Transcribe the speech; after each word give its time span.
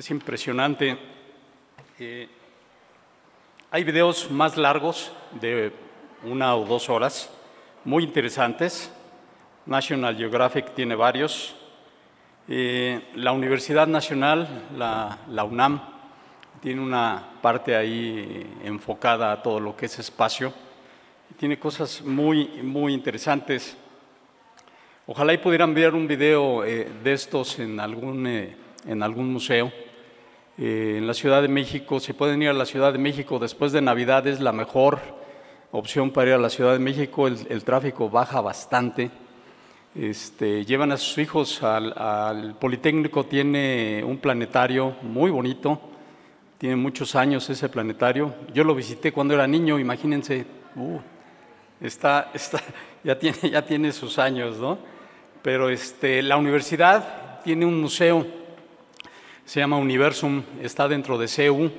Es 0.00 0.10
impresionante. 0.10 0.96
Eh, 1.98 2.26
hay 3.70 3.84
videos 3.84 4.30
más 4.30 4.56
largos 4.56 5.12
de 5.38 5.74
una 6.24 6.56
o 6.56 6.64
dos 6.64 6.88
horas, 6.88 7.30
muy 7.84 8.04
interesantes. 8.04 8.90
National 9.66 10.16
Geographic 10.16 10.72
tiene 10.74 10.94
varios. 10.94 11.54
Eh, 12.48 13.10
la 13.16 13.32
Universidad 13.32 13.86
Nacional, 13.86 14.68
la, 14.74 15.44
UNAM, 15.44 15.82
tiene 16.62 16.80
una 16.80 17.34
parte 17.42 17.76
ahí 17.76 18.58
enfocada 18.64 19.32
a 19.32 19.42
todo 19.42 19.60
lo 19.60 19.76
que 19.76 19.84
es 19.84 19.98
espacio. 19.98 20.50
Tiene 21.36 21.58
cosas 21.58 22.00
muy, 22.00 22.46
muy 22.62 22.94
interesantes. 22.94 23.76
Ojalá 25.06 25.34
y 25.34 25.38
pudieran 25.38 25.74
ver 25.74 25.94
un 25.94 26.08
video 26.08 26.64
eh, 26.64 26.90
de 27.04 27.12
estos 27.12 27.58
en 27.58 27.78
algún, 27.78 28.26
en 28.26 29.02
algún 29.02 29.30
museo. 29.30 29.70
Eh, 30.62 30.96
en 30.98 31.06
la 31.06 31.14
Ciudad 31.14 31.40
de 31.40 31.48
México, 31.48 32.00
si 32.00 32.12
pueden 32.12 32.42
ir 32.42 32.50
a 32.50 32.52
la 32.52 32.66
Ciudad 32.66 32.92
de 32.92 32.98
México 32.98 33.38
después 33.38 33.72
de 33.72 33.80
Navidad 33.80 34.26
es 34.26 34.40
la 34.40 34.52
mejor 34.52 34.98
opción 35.72 36.10
para 36.10 36.28
ir 36.28 36.34
a 36.34 36.38
la 36.38 36.50
Ciudad 36.50 36.74
de 36.74 36.78
México. 36.78 37.26
El, 37.26 37.64
tráfico 37.64 38.10
baja 38.10 38.42
bastante. 38.42 39.10
Este, 39.94 40.66
llevan 40.66 40.92
a 40.92 40.98
sus 40.98 41.16
hijos 41.16 41.62
al, 41.62 42.56
Politécnico, 42.60 43.24
tiene 43.24 44.04
un 44.04 44.18
planetario 44.18 44.96
muy 45.00 45.30
bonito, 45.30 45.80
tiene 46.58 46.76
muchos 46.76 47.14
años 47.14 47.48
ese 47.48 47.70
planetario. 47.70 48.34
Yo 48.52 48.62
lo 48.62 48.74
visité 48.74 49.12
cuando 49.12 49.32
era 49.32 49.46
niño, 49.46 49.78
imagínense, 49.78 50.44
uh, 50.76 50.98
está, 51.80 52.32
está, 52.34 52.60
ya, 53.02 53.18
tiene, 53.18 53.38
ya 53.50 53.64
tiene 53.64 53.92
sus 53.92 54.18
años, 54.18 54.58
¿no? 54.58 54.76
Pero 55.40 55.70
este, 55.70 56.20
la 56.20 56.36
universidad 56.36 57.40
tiene 57.42 57.64
un 57.64 57.80
museo, 57.80 58.39
se 59.50 59.58
llama 59.58 59.78
Universum, 59.78 60.44
está 60.62 60.86
dentro 60.86 61.18
de 61.18 61.26
CEU. 61.26 61.72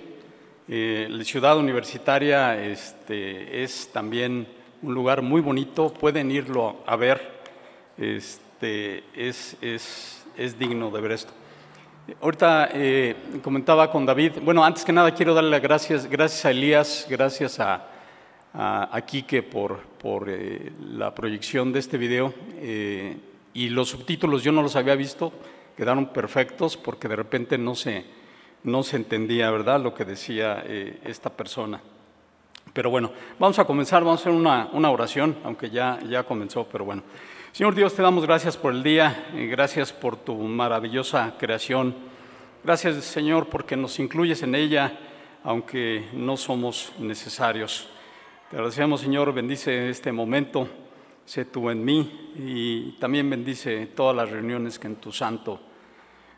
Eh, 0.67 1.07
la 1.09 1.23
ciudad 1.23 1.57
universitaria 1.57 2.61
este, 2.61 3.63
es 3.63 3.89
también 3.93 4.45
un 4.81 4.93
lugar 4.93 5.21
muy 5.21 5.39
bonito, 5.39 5.93
pueden 5.93 6.31
irlo 6.31 6.83
a 6.85 6.97
ver, 6.97 7.21
este, 7.97 9.05
es, 9.15 9.55
es, 9.61 10.25
es 10.35 10.59
digno 10.59 10.91
de 10.91 10.99
ver 10.99 11.11
esto. 11.13 11.31
Ahorita 12.21 12.71
eh, 12.73 13.15
comentaba 13.41 13.89
con 13.89 14.05
David, 14.05 14.39
bueno, 14.43 14.65
antes 14.65 14.83
que 14.83 14.91
nada 14.91 15.13
quiero 15.15 15.33
darle 15.33 15.51
las 15.51 15.61
gracias, 15.61 16.07
gracias 16.07 16.43
a 16.43 16.51
Elías, 16.51 17.07
gracias 17.09 17.57
a, 17.61 17.87
a, 18.53 18.97
a 18.97 19.01
Quique 19.05 19.43
por, 19.43 19.77
por 19.97 20.29
eh, 20.29 20.73
la 20.89 21.15
proyección 21.15 21.71
de 21.71 21.79
este 21.79 21.97
video. 21.97 22.33
Eh, 22.57 23.15
y 23.53 23.69
los 23.69 23.87
subtítulos 23.87 24.43
yo 24.43 24.51
no 24.51 24.61
los 24.61 24.75
había 24.75 24.95
visto, 24.95 25.31
quedaron 25.81 26.13
perfectos 26.13 26.77
porque 26.77 27.07
de 27.07 27.15
repente 27.15 27.57
no 27.57 27.73
se, 27.73 28.05
no 28.61 28.83
se 28.83 28.97
entendía, 28.97 29.49
¿verdad?, 29.49 29.81
lo 29.81 29.95
que 29.95 30.05
decía 30.05 30.61
eh, 30.63 30.99
esta 31.05 31.31
persona. 31.31 31.81
Pero 32.71 32.91
bueno, 32.91 33.11
vamos 33.39 33.57
a 33.57 33.65
comenzar, 33.65 34.03
vamos 34.03 34.19
a 34.19 34.21
hacer 34.21 34.31
una, 34.31 34.69
una, 34.73 34.91
oración, 34.91 35.37
aunque 35.43 35.71
ya, 35.71 35.97
ya 36.07 36.21
comenzó, 36.21 36.67
pero 36.71 36.85
bueno. 36.85 37.01
Señor 37.51 37.73
Dios, 37.73 37.95
te 37.95 38.03
damos 38.03 38.27
gracias 38.27 38.57
por 38.57 38.73
el 38.73 38.83
día, 38.83 39.27
y 39.33 39.47
gracias 39.47 39.91
por 39.91 40.17
tu 40.17 40.35
maravillosa 40.35 41.33
creación. 41.39 41.95
Gracias, 42.63 43.03
Señor, 43.03 43.47
porque 43.47 43.75
nos 43.75 43.97
incluyes 43.97 44.43
en 44.43 44.53
ella, 44.53 44.99
aunque 45.43 46.09
no 46.13 46.37
somos 46.37 46.93
necesarios. 46.99 47.89
Te 48.51 48.57
agradecemos, 48.57 49.01
Señor, 49.01 49.33
bendice 49.33 49.89
este 49.89 50.11
momento, 50.11 50.67
sé 51.25 51.45
tú 51.45 51.71
en 51.71 51.83
mí 51.83 52.33
y 52.37 52.91
también 52.99 53.27
bendice 53.27 53.87
todas 53.87 54.15
las 54.15 54.29
reuniones 54.29 54.77
que 54.77 54.85
en 54.85 54.97
tu 54.97 55.11
santo 55.11 55.70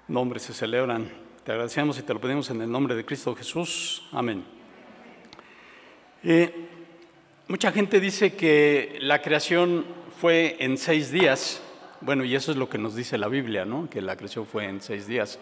nombre 0.08 0.40
se 0.40 0.54
celebran. 0.54 1.10
Te 1.44 1.52
agradecemos 1.52 2.00
y 2.00 2.04
te 2.04 2.14
lo 2.14 2.22
pedimos 2.22 2.50
en 2.50 2.62
el 2.62 2.72
nombre 2.72 2.96
de 2.96 3.06
Cristo 3.06 3.36
Jesús. 3.36 4.08
Amén. 4.12 4.44
Eh, 6.24 6.54
mucha 7.48 7.72
gente 7.72 8.00
dice 8.00 8.34
que 8.34 8.98
la 9.02 9.22
creación 9.22 9.86
fue 10.20 10.58
en 10.60 10.78
seis 10.78 11.12
días. 11.12 11.62
Bueno, 12.02 12.24
y 12.24 12.36
eso 12.36 12.52
es 12.52 12.58
lo 12.58 12.70
que 12.70 12.78
nos 12.78 12.96
dice 12.96 13.18
la 13.18 13.28
Biblia, 13.28 13.66
¿no? 13.66 13.90
Que 13.90 14.02
la 14.02 14.16
creación 14.16 14.46
fue 14.46 14.66
en 14.66 14.82
seis 14.82 15.08
días. 15.08 15.40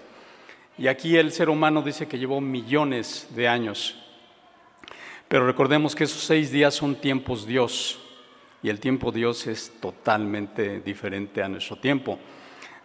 Y 0.77 0.87
aquí 0.87 1.17
el 1.17 1.31
ser 1.31 1.49
humano 1.49 1.81
dice 1.81 2.07
que 2.07 2.17
llevó 2.17 2.41
millones 2.41 3.27
de 3.35 3.47
años 3.47 3.97
pero 5.31 5.47
recordemos 5.47 5.95
que 5.95 6.03
esos 6.03 6.21
seis 6.21 6.51
días 6.51 6.73
son 6.73 6.95
tiempos 6.95 7.47
Dios 7.47 7.97
y 8.61 8.67
el 8.67 8.81
tiempo 8.81 9.13
Dios 9.13 9.47
es 9.47 9.71
totalmente 9.79 10.81
diferente 10.81 11.41
a 11.41 11.47
nuestro 11.47 11.77
tiempo. 11.77 12.19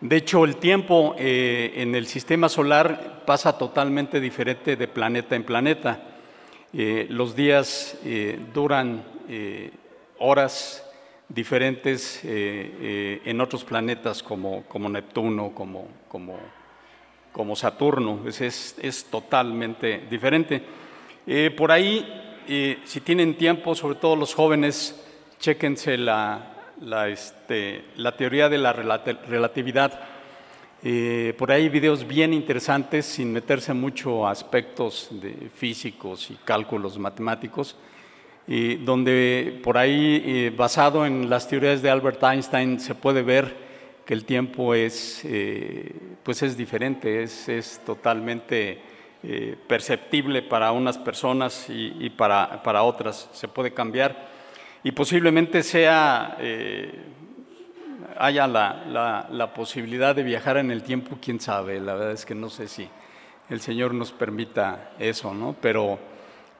De 0.00 0.16
hecho, 0.16 0.44
el 0.44 0.56
tiempo 0.56 1.14
eh, 1.18 1.72
en 1.76 1.94
el 1.94 2.06
sistema 2.06 2.50
solar 2.50 3.22
pasa 3.24 3.56
totalmente 3.56 4.20
diferente 4.20 4.76
de 4.76 4.88
planeta 4.88 5.34
en 5.34 5.44
planeta. 5.44 6.00
Eh, 6.74 7.06
los 7.08 7.34
días 7.34 7.98
eh, 8.04 8.38
duran 8.52 9.04
horas 10.18 10.84
diferentes 11.28 12.20
en 12.22 13.40
otros 13.40 13.64
planetas 13.64 14.22
como, 14.22 14.62
como 14.68 14.88
Neptuno, 14.88 15.52
como, 15.52 15.88
como, 16.08 16.38
como 17.32 17.56
Saturno. 17.56 18.20
Es, 18.28 18.76
es, 18.78 19.06
totalmente 19.10 20.04
diferente. 20.08 20.62
por 21.56 21.72
ahí 21.72 22.06
si 22.84 23.00
tienen 23.00 23.36
tiempo, 23.36 23.74
sobre 23.74 23.96
todo 23.96 24.14
los 24.14 24.32
jóvenes, 24.32 24.94
chéquense 25.40 25.98
la, 25.98 26.55
la, 26.80 27.08
este, 27.08 27.84
la 27.96 28.16
teoría 28.16 28.48
de 28.48 28.58
la 28.58 28.72
relatividad. 28.72 30.00
Eh, 30.82 31.34
por 31.38 31.50
ahí 31.50 31.68
videos 31.68 32.06
bien 32.06 32.32
interesantes, 32.32 33.06
sin 33.06 33.32
meterse 33.32 33.72
mucho 33.72 34.26
a 34.26 34.30
aspectos 34.30 35.08
de 35.10 35.50
físicos 35.54 36.30
y 36.30 36.34
cálculos 36.44 36.98
matemáticos, 36.98 37.76
y 38.46 38.76
donde 38.76 39.60
por 39.64 39.76
ahí, 39.76 40.22
eh, 40.24 40.52
basado 40.56 41.04
en 41.04 41.28
las 41.28 41.48
teorías 41.48 41.82
de 41.82 41.90
Albert 41.90 42.22
Einstein, 42.22 42.78
se 42.78 42.94
puede 42.94 43.22
ver 43.22 43.66
que 44.04 44.14
el 44.14 44.24
tiempo 44.24 44.72
es, 44.72 45.22
eh, 45.24 45.92
pues 46.22 46.42
es 46.42 46.56
diferente, 46.56 47.24
es, 47.24 47.48
es 47.48 47.80
totalmente 47.84 48.80
eh, 49.24 49.56
perceptible 49.66 50.42
para 50.42 50.70
unas 50.70 50.96
personas 50.96 51.68
y, 51.68 51.96
y 51.98 52.10
para, 52.10 52.62
para, 52.62 52.84
otras. 52.84 53.28
Se 53.32 53.48
puede 53.48 53.74
cambiar 53.74 54.35
y 54.82 54.92
posiblemente 54.92 55.62
sea, 55.62 56.36
eh, 56.40 56.92
haya 58.18 58.46
la, 58.46 59.26
la, 59.30 59.54
posibilidad 59.54 60.14
de 60.14 60.22
viajar 60.22 60.56
en 60.56 60.70
el 60.70 60.82
tiempo, 60.82 61.18
quién 61.20 61.40
sabe. 61.40 61.80
La 61.80 61.94
verdad 61.94 62.12
es 62.12 62.24
que 62.24 62.34
no 62.34 62.48
sé 62.48 62.68
si 62.68 62.88
el 63.50 63.60
Señor 63.60 63.94
nos 63.94 64.12
permita 64.12 64.92
eso, 64.98 65.34
¿no? 65.34 65.54
Pero 65.60 65.98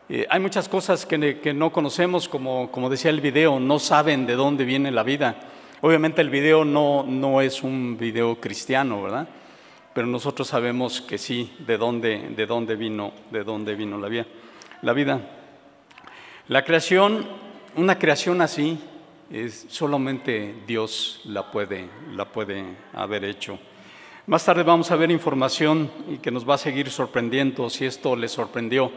eh, 0.09 0.27
hay 0.28 0.41
muchas 0.41 0.69
cosas 0.69 1.06
que, 1.06 1.41
que 1.41 1.54
no 1.54 1.72
conocemos, 1.72 2.28
como, 2.28 2.71
como 2.71 2.91
decía 2.91 3.10
el 3.10 3.21
video, 3.21 3.60
no 3.60 3.78
saben 3.78 4.27
de 4.27 4.34
dónde 4.34 4.65
viene 4.65 4.91
la 4.91 5.03
vida. 5.03 5.37
Obviamente 5.81 6.21
el 6.21 6.31
video 6.31 6.65
no, 6.65 7.04
no 7.06 7.41
es 7.41 7.62
un 7.62 7.97
video 7.98 8.41
cristiano, 8.41 9.03
¿verdad? 9.03 9.28
pero 9.97 10.09
nosotros 10.09 10.48
sabemos 10.48 11.00
que 11.00 11.16
sí, 11.16 11.50
de 11.60 11.78
dónde, 11.78 12.28
de 12.37 12.44
dónde 12.44 12.77
vino, 12.77 13.15
de 13.31 13.43
dónde 13.44 13.75
vino 13.75 13.97
la 13.97 14.09
vida. 14.09 14.27
La 14.83 14.93
vida. 14.93 15.22
La 16.48 16.66
creación, 16.66 17.27
una 17.76 17.98
creación 17.98 18.41
así, 18.41 18.78
es 19.31 19.66
solamente 19.69 20.54
Dios 20.66 21.20
la 21.25 21.50
puede, 21.50 21.88
la 22.12 22.25
puede 22.25 22.64
haber 22.94 23.25
hecho. 23.25 23.59
Más 24.26 24.44
tarde 24.44 24.62
vamos 24.62 24.91
a 24.91 24.97
ver 24.97 25.10
información 25.10 25.91
y 26.09 26.19
que 26.19 26.31
nos 26.31 26.48
va 26.48 26.54
a 26.54 26.59
seguir 26.59 26.91
sorprendiendo. 26.91 27.69
Si 27.70 27.84
esto 27.84 28.16
les 28.16 28.32
sorprendió, 28.32 28.91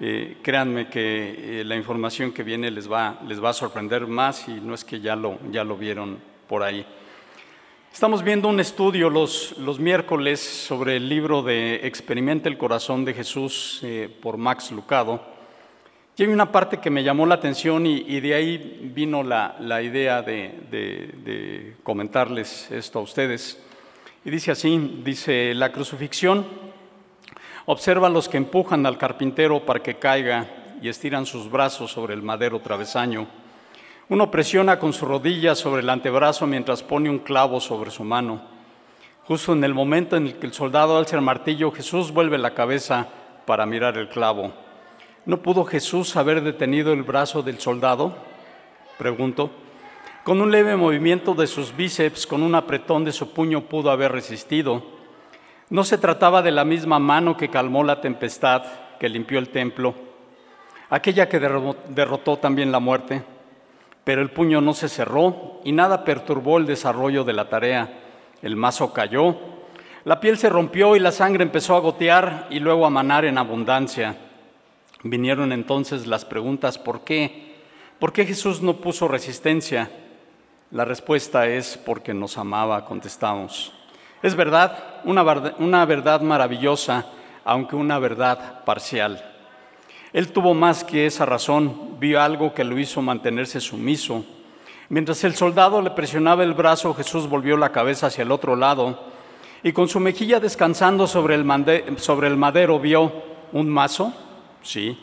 eh, 0.00 0.38
créanme 0.42 0.88
que 0.88 1.60
eh, 1.60 1.64
la 1.64 1.76
información 1.76 2.32
que 2.32 2.42
viene 2.42 2.70
les 2.70 2.90
va, 2.90 3.20
les 3.26 3.42
va 3.42 3.50
a 3.50 3.54
sorprender 3.54 4.06
más 4.06 4.48
y 4.48 4.52
no 4.52 4.74
es 4.74 4.84
que 4.84 5.00
ya 5.00 5.16
lo, 5.16 5.38
ya 5.50 5.64
lo 5.64 5.76
vieron 5.76 6.18
por 6.48 6.62
ahí. 6.62 6.86
Estamos 7.92 8.22
viendo 8.22 8.48
un 8.48 8.60
estudio 8.60 9.10
los, 9.10 9.58
los, 9.58 9.78
miércoles 9.78 10.40
sobre 10.40 10.96
el 10.96 11.08
libro 11.08 11.42
de 11.42 11.86
Experimenta 11.86 12.48
el 12.48 12.56
Corazón 12.56 13.04
de 13.04 13.12
Jesús 13.12 13.80
eh, 13.82 14.08
por 14.22 14.38
Max 14.38 14.70
Lucado. 14.70 15.31
Hay 16.22 16.28
una 16.28 16.52
parte 16.52 16.78
que 16.78 16.88
me 16.88 17.02
llamó 17.02 17.26
la 17.26 17.34
atención 17.34 17.84
y, 17.84 18.20
de 18.20 18.32
ahí 18.32 18.92
vino 18.94 19.24
la, 19.24 19.56
la 19.58 19.82
idea 19.82 20.22
de, 20.22 20.60
de, 20.70 21.10
de, 21.24 21.76
comentarles 21.82 22.70
esto 22.70 23.00
a 23.00 23.02
ustedes. 23.02 23.58
Y 24.24 24.30
dice 24.30 24.52
así, 24.52 25.00
dice, 25.02 25.52
la 25.52 25.72
crucifixión 25.72 26.46
observa 27.66 28.06
a 28.06 28.10
los 28.10 28.28
que 28.28 28.36
empujan 28.36 28.86
al 28.86 28.98
carpintero 28.98 29.66
para 29.66 29.82
que 29.82 29.96
caiga 29.96 30.48
y 30.80 30.88
estiran 30.88 31.26
sus 31.26 31.50
brazos 31.50 31.90
sobre 31.90 32.14
el 32.14 32.22
madero 32.22 32.60
travesaño 32.60 33.26
uno 34.08 34.30
presiona 34.30 34.78
con 34.78 34.92
su 34.92 35.06
rodilla 35.06 35.54
sobre 35.56 35.80
el 35.80 35.88
antebrazo 35.88 36.46
mientras 36.46 36.82
pone 36.82 37.08
un 37.08 37.20
clavo 37.20 37.60
sobre 37.60 37.90
su 37.90 38.04
mano. 38.04 38.42
Justo 39.24 39.54
en 39.54 39.64
el 39.64 39.74
momento 39.74 40.16
en 40.16 40.26
el 40.26 40.34
que 40.34 40.46
el 40.46 40.52
soldado 40.52 40.98
alza 40.98 41.16
el 41.16 41.22
martillo, 41.22 41.72
Jesús 41.72 42.12
vuelve 42.12 42.36
la 42.36 42.52
cabeza 42.52 43.08
para 43.46 43.64
mirar 43.64 43.96
el 43.96 44.08
clavo. 44.08 44.52
¿No 45.24 45.36
pudo 45.36 45.64
Jesús 45.64 46.16
haber 46.16 46.42
detenido 46.42 46.92
el 46.92 47.04
brazo 47.04 47.44
del 47.44 47.60
soldado? 47.60 48.16
Pregunto. 48.98 49.52
Con 50.24 50.40
un 50.40 50.50
leve 50.50 50.74
movimiento 50.74 51.34
de 51.34 51.46
sus 51.46 51.76
bíceps, 51.76 52.26
con 52.26 52.42
un 52.42 52.56
apretón 52.56 53.04
de 53.04 53.12
su 53.12 53.32
puño, 53.32 53.60
pudo 53.62 53.92
haber 53.92 54.10
resistido. 54.10 54.82
No 55.70 55.84
se 55.84 55.96
trataba 55.96 56.42
de 56.42 56.50
la 56.50 56.64
misma 56.64 56.98
mano 56.98 57.36
que 57.36 57.50
calmó 57.50 57.84
la 57.84 58.00
tempestad, 58.00 58.64
que 58.98 59.08
limpió 59.08 59.38
el 59.38 59.50
templo, 59.50 59.94
aquella 60.90 61.28
que 61.28 61.38
derrotó 61.38 62.38
también 62.38 62.72
la 62.72 62.80
muerte, 62.80 63.22
pero 64.02 64.22
el 64.22 64.30
puño 64.30 64.60
no 64.60 64.74
se 64.74 64.88
cerró 64.88 65.60
y 65.62 65.70
nada 65.70 66.02
perturbó 66.04 66.58
el 66.58 66.66
desarrollo 66.66 67.22
de 67.22 67.32
la 67.32 67.48
tarea. 67.48 68.00
El 68.42 68.56
mazo 68.56 68.92
cayó, 68.92 69.36
la 70.04 70.18
piel 70.18 70.36
se 70.36 70.48
rompió 70.48 70.96
y 70.96 70.98
la 70.98 71.12
sangre 71.12 71.44
empezó 71.44 71.76
a 71.76 71.80
gotear 71.80 72.48
y 72.50 72.58
luego 72.58 72.84
a 72.86 72.90
manar 72.90 73.24
en 73.24 73.38
abundancia. 73.38 74.16
Vinieron 75.02 75.52
entonces 75.52 76.06
las 76.06 76.24
preguntas, 76.24 76.78
¿por 76.78 77.02
qué? 77.02 77.56
¿Por 77.98 78.12
qué 78.12 78.24
Jesús 78.24 78.62
no 78.62 78.76
puso 78.76 79.08
resistencia? 79.08 79.90
La 80.70 80.84
respuesta 80.84 81.46
es 81.46 81.76
porque 81.76 82.14
nos 82.14 82.38
amaba, 82.38 82.84
contestamos. 82.84 83.72
Es 84.22 84.34
verdad, 84.34 85.00
una, 85.04 85.22
una 85.58 85.84
verdad 85.84 86.20
maravillosa, 86.20 87.06
aunque 87.44 87.76
una 87.76 87.98
verdad 87.98 88.64
parcial. 88.64 89.22
Él 90.12 90.32
tuvo 90.32 90.54
más 90.54 90.84
que 90.84 91.06
esa 91.06 91.26
razón, 91.26 91.98
vio 91.98 92.20
algo 92.20 92.54
que 92.54 92.64
lo 92.64 92.78
hizo 92.78 93.02
mantenerse 93.02 93.60
sumiso. 93.60 94.24
Mientras 94.88 95.24
el 95.24 95.34
soldado 95.34 95.80
le 95.80 95.90
presionaba 95.90 96.42
el 96.44 96.52
brazo, 96.52 96.94
Jesús 96.94 97.28
volvió 97.28 97.56
la 97.56 97.72
cabeza 97.72 98.08
hacia 98.08 98.22
el 98.22 98.30
otro 98.30 98.56
lado 98.56 99.12
y 99.62 99.72
con 99.72 99.88
su 99.88 100.00
mejilla 100.00 100.38
descansando 100.38 101.06
sobre 101.06 101.34
el, 101.34 101.98
sobre 101.98 102.28
el 102.28 102.36
madero 102.36 102.78
vio 102.78 103.12
un 103.52 103.68
mazo, 103.68 104.12
sí, 104.62 104.98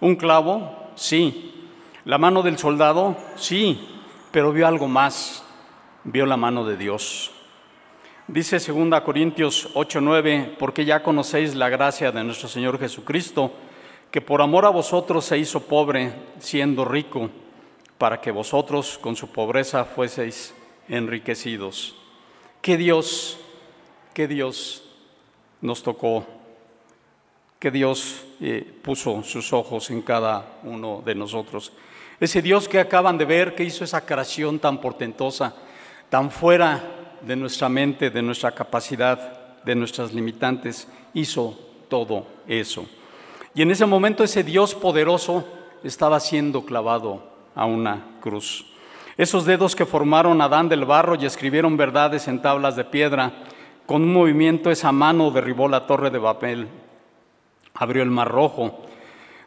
un 0.00 0.16
clavo, 0.16 0.90
sí, 0.94 1.68
la 2.04 2.18
mano 2.18 2.42
del 2.42 2.58
soldado, 2.58 3.16
sí, 3.36 3.78
pero 4.30 4.52
vio 4.52 4.66
algo 4.66 4.88
más, 4.88 5.44
vio 6.04 6.26
la 6.26 6.36
mano 6.36 6.64
de 6.64 6.76
Dios. 6.76 7.30
Dice 8.26 8.58
2 8.58 9.00
Corintios 9.00 9.70
8:9, 9.74 10.56
porque 10.58 10.84
ya 10.84 11.02
conocéis 11.02 11.54
la 11.56 11.68
gracia 11.68 12.12
de 12.12 12.22
nuestro 12.22 12.48
Señor 12.48 12.78
Jesucristo, 12.78 13.52
que 14.10 14.20
por 14.20 14.40
amor 14.40 14.64
a 14.64 14.70
vosotros 14.70 15.24
se 15.24 15.38
hizo 15.38 15.60
pobre, 15.60 16.12
siendo 16.38 16.84
rico, 16.84 17.30
para 17.98 18.20
que 18.20 18.30
vosotros 18.30 18.98
con 18.98 19.16
su 19.16 19.30
pobreza 19.30 19.84
fueseis 19.84 20.54
enriquecidos. 20.88 21.96
Que 22.62 22.76
Dios, 22.76 23.38
que 24.14 24.28
Dios 24.28 24.84
nos 25.60 25.82
tocó, 25.82 26.24
que 27.60 27.70
Dios 27.70 28.24
eh, 28.40 28.66
puso 28.82 29.22
sus 29.22 29.52
ojos 29.52 29.90
en 29.90 30.00
cada 30.00 30.58
uno 30.62 31.02
de 31.04 31.14
nosotros. 31.14 31.72
Ese 32.18 32.40
Dios 32.40 32.66
que 32.66 32.80
acaban 32.80 33.18
de 33.18 33.26
ver, 33.26 33.54
que 33.54 33.64
hizo 33.64 33.84
esa 33.84 34.04
creación 34.04 34.58
tan 34.58 34.80
portentosa, 34.80 35.54
tan 36.08 36.30
fuera 36.30 37.18
de 37.20 37.36
nuestra 37.36 37.68
mente, 37.68 38.08
de 38.08 38.22
nuestra 38.22 38.52
capacidad, 38.52 39.62
de 39.62 39.74
nuestras 39.74 40.14
limitantes, 40.14 40.88
hizo 41.12 41.58
todo 41.88 42.26
eso. 42.48 42.86
Y 43.54 43.60
en 43.60 43.70
ese 43.70 43.84
momento 43.84 44.24
ese 44.24 44.42
Dios 44.42 44.74
poderoso 44.74 45.46
estaba 45.84 46.18
siendo 46.18 46.64
clavado 46.64 47.28
a 47.54 47.66
una 47.66 48.16
cruz. 48.20 48.64
Esos 49.18 49.44
dedos 49.44 49.76
que 49.76 49.84
formaron 49.84 50.40
Adán 50.40 50.70
del 50.70 50.86
barro 50.86 51.14
y 51.14 51.26
escribieron 51.26 51.76
verdades 51.76 52.26
en 52.26 52.40
tablas 52.40 52.74
de 52.76 52.84
piedra, 52.84 53.32
con 53.84 54.02
un 54.02 54.14
movimiento 54.14 54.70
esa 54.70 54.92
mano 54.92 55.30
derribó 55.30 55.68
la 55.68 55.86
torre 55.86 56.10
de 56.10 56.20
papel, 56.20 56.68
abrió 57.80 58.02
el 58.02 58.10
mar 58.10 58.28
rojo. 58.28 58.78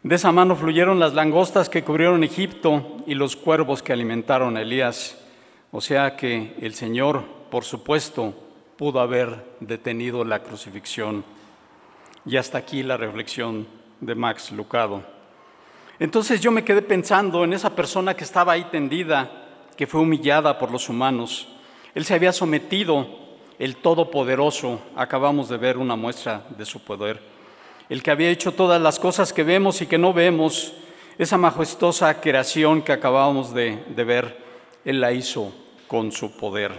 De 0.02 0.16
esa 0.16 0.32
mano 0.32 0.56
fluyeron 0.56 0.98
las 0.98 1.14
langostas 1.14 1.68
que 1.68 1.84
cubrieron 1.84 2.24
Egipto 2.24 2.98
y 3.06 3.14
los 3.14 3.36
cuervos 3.36 3.80
que 3.80 3.92
alimentaron 3.92 4.56
a 4.56 4.62
Elías. 4.62 5.16
O 5.70 5.80
sea 5.80 6.16
que 6.16 6.56
el 6.60 6.74
Señor, 6.74 7.22
por 7.48 7.64
supuesto, 7.64 8.34
pudo 8.76 9.00
haber 9.00 9.44
detenido 9.60 10.24
la 10.24 10.42
crucifixión. 10.42 11.24
Y 12.26 12.36
hasta 12.36 12.58
aquí 12.58 12.82
la 12.82 12.96
reflexión 12.96 13.68
de 14.00 14.16
Max 14.16 14.50
Lucado. 14.50 15.04
Entonces 16.00 16.40
yo 16.40 16.50
me 16.50 16.64
quedé 16.64 16.82
pensando 16.82 17.44
en 17.44 17.52
esa 17.52 17.76
persona 17.76 18.14
que 18.14 18.24
estaba 18.24 18.52
ahí 18.52 18.64
tendida, 18.64 19.30
que 19.76 19.86
fue 19.86 20.00
humillada 20.00 20.58
por 20.58 20.72
los 20.72 20.88
humanos. 20.88 21.46
Él 21.94 22.04
se 22.04 22.14
había 22.14 22.32
sometido, 22.32 23.06
el 23.60 23.76
Todopoderoso, 23.76 24.82
acabamos 24.96 25.48
de 25.48 25.56
ver 25.56 25.78
una 25.78 25.94
muestra 25.94 26.44
de 26.58 26.64
su 26.64 26.82
poder. 26.82 27.33
El 27.88 28.02
que 28.02 28.10
había 28.10 28.30
hecho 28.30 28.52
todas 28.52 28.80
las 28.80 28.98
cosas 28.98 29.32
que 29.32 29.42
vemos 29.42 29.82
y 29.82 29.86
que 29.86 29.98
no 29.98 30.12
vemos, 30.12 30.72
esa 31.18 31.36
majestuosa 31.36 32.20
creación 32.20 32.82
que 32.82 32.92
acabamos 32.92 33.52
de, 33.52 33.82
ver, 33.94 34.38
Él 34.84 35.00
la 35.00 35.12
hizo 35.12 35.52
con 35.86 36.10
su 36.10 36.36
poder. 36.36 36.72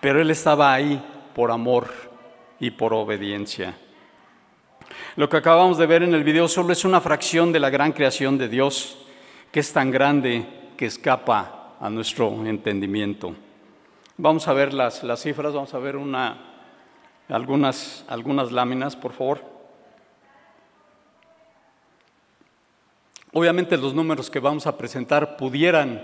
Pero 0.00 0.20
Él 0.20 0.30
estaba 0.30 0.72
ahí 0.72 1.02
por 1.34 1.50
amor 1.50 1.92
y 2.60 2.70
por 2.70 2.94
obediencia. 2.94 3.76
Lo 5.16 5.28
que 5.28 5.36
acabamos 5.36 5.78
de 5.78 5.86
ver 5.86 6.02
en 6.02 6.14
el 6.14 6.24
video 6.24 6.48
solo 6.48 6.72
es 6.72 6.84
una 6.84 7.00
fracción 7.00 7.52
de 7.52 7.60
la 7.60 7.70
gran 7.70 7.92
creación 7.92 8.38
de 8.38 8.48
Dios, 8.48 8.98
que 9.50 9.60
es 9.60 9.72
tan 9.72 9.90
grande 9.90 10.46
que 10.76 10.86
escapa 10.86 11.74
a 11.80 11.90
nuestro 11.90 12.28
entendimiento. 12.46 13.34
Vamos 14.16 14.46
a 14.46 14.52
ver 14.52 14.72
las, 14.72 15.02
las 15.02 15.22
cifras, 15.22 15.52
vamos 15.52 15.74
a 15.74 15.78
ver 15.78 15.96
una, 15.96 16.36
algunas, 17.28 18.04
algunas 18.08 18.52
láminas, 18.52 18.94
por 18.94 19.12
favor. 19.12 19.59
Obviamente 23.32 23.76
los 23.76 23.94
números 23.94 24.30
que 24.30 24.40
vamos 24.40 24.66
a 24.66 24.76
presentar 24.76 25.36
pudieran 25.36 26.02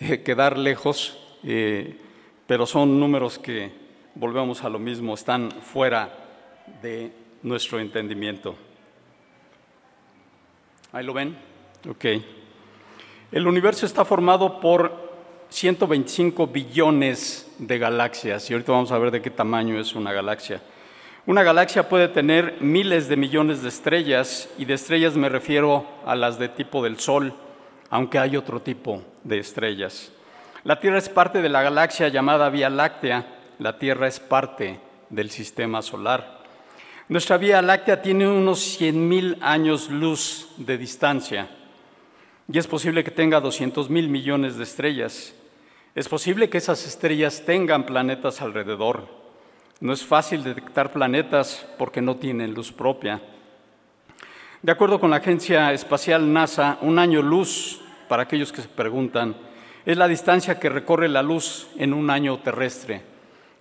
eh, 0.00 0.22
quedar 0.22 0.56
lejos, 0.56 1.18
eh, 1.44 1.98
pero 2.46 2.66
son 2.66 2.98
números 2.98 3.38
que, 3.38 3.82
volvemos 4.14 4.62
a 4.64 4.68
lo 4.68 4.78
mismo, 4.78 5.14
están 5.14 5.50
fuera 5.50 6.12
de 6.82 7.12
nuestro 7.42 7.80
entendimiento. 7.80 8.54
¿Ahí 10.92 11.04
lo 11.04 11.14
ven? 11.14 11.36
Ok. 11.88 12.04
El 13.30 13.46
universo 13.46 13.86
está 13.86 14.04
formado 14.04 14.60
por 14.60 15.12
125 15.48 16.46
billones 16.46 17.50
de 17.58 17.78
galaxias 17.78 18.48
y 18.50 18.52
ahorita 18.52 18.72
vamos 18.72 18.92
a 18.92 18.98
ver 18.98 19.10
de 19.10 19.22
qué 19.22 19.30
tamaño 19.30 19.78
es 19.80 19.94
una 19.94 20.12
galaxia. 20.12 20.62
Una 21.24 21.44
galaxia 21.44 21.88
puede 21.88 22.08
tener 22.08 22.56
miles 22.60 23.08
de 23.08 23.16
millones 23.16 23.62
de 23.62 23.68
estrellas 23.68 24.48
y 24.58 24.64
de 24.64 24.74
estrellas 24.74 25.14
me 25.14 25.28
refiero 25.28 25.86
a 26.04 26.16
las 26.16 26.36
de 26.36 26.48
tipo 26.48 26.82
del 26.82 26.98
Sol, 26.98 27.32
aunque 27.90 28.18
hay 28.18 28.36
otro 28.36 28.60
tipo 28.60 29.04
de 29.22 29.38
estrellas. 29.38 30.10
La 30.64 30.80
Tierra 30.80 30.98
es 30.98 31.08
parte 31.08 31.40
de 31.40 31.48
la 31.48 31.62
galaxia 31.62 32.08
llamada 32.08 32.50
Vía 32.50 32.68
Láctea, 32.70 33.38
la 33.60 33.78
Tierra 33.78 34.08
es 34.08 34.18
parte 34.18 34.80
del 35.10 35.30
sistema 35.30 35.80
solar. 35.80 36.42
Nuestra 37.08 37.36
Vía 37.36 37.62
Láctea 37.62 38.02
tiene 38.02 38.26
unos 38.26 38.80
100.000 38.80 39.38
años 39.42 39.90
luz 39.90 40.48
de 40.56 40.76
distancia 40.76 41.48
y 42.52 42.58
es 42.58 42.66
posible 42.66 43.04
que 43.04 43.12
tenga 43.12 43.40
200 43.40 43.88
mil 43.90 44.08
millones 44.08 44.56
de 44.56 44.64
estrellas. 44.64 45.34
Es 45.94 46.08
posible 46.08 46.50
que 46.50 46.58
esas 46.58 46.84
estrellas 46.84 47.44
tengan 47.46 47.86
planetas 47.86 48.42
alrededor. 48.42 49.21
No 49.82 49.92
es 49.92 50.06
fácil 50.06 50.44
detectar 50.44 50.92
planetas 50.92 51.66
porque 51.76 52.00
no 52.00 52.14
tienen 52.14 52.54
luz 52.54 52.70
propia. 52.70 53.20
De 54.62 54.70
acuerdo 54.70 55.00
con 55.00 55.10
la 55.10 55.16
Agencia 55.16 55.72
Espacial 55.72 56.32
NASA, 56.32 56.78
un 56.82 57.00
año 57.00 57.20
luz, 57.20 57.80
para 58.06 58.22
aquellos 58.22 58.52
que 58.52 58.62
se 58.62 58.68
preguntan, 58.68 59.34
es 59.84 59.98
la 59.98 60.06
distancia 60.06 60.60
que 60.60 60.68
recorre 60.68 61.08
la 61.08 61.24
luz 61.24 61.66
en 61.78 61.94
un 61.94 62.10
año 62.10 62.38
terrestre. 62.38 63.02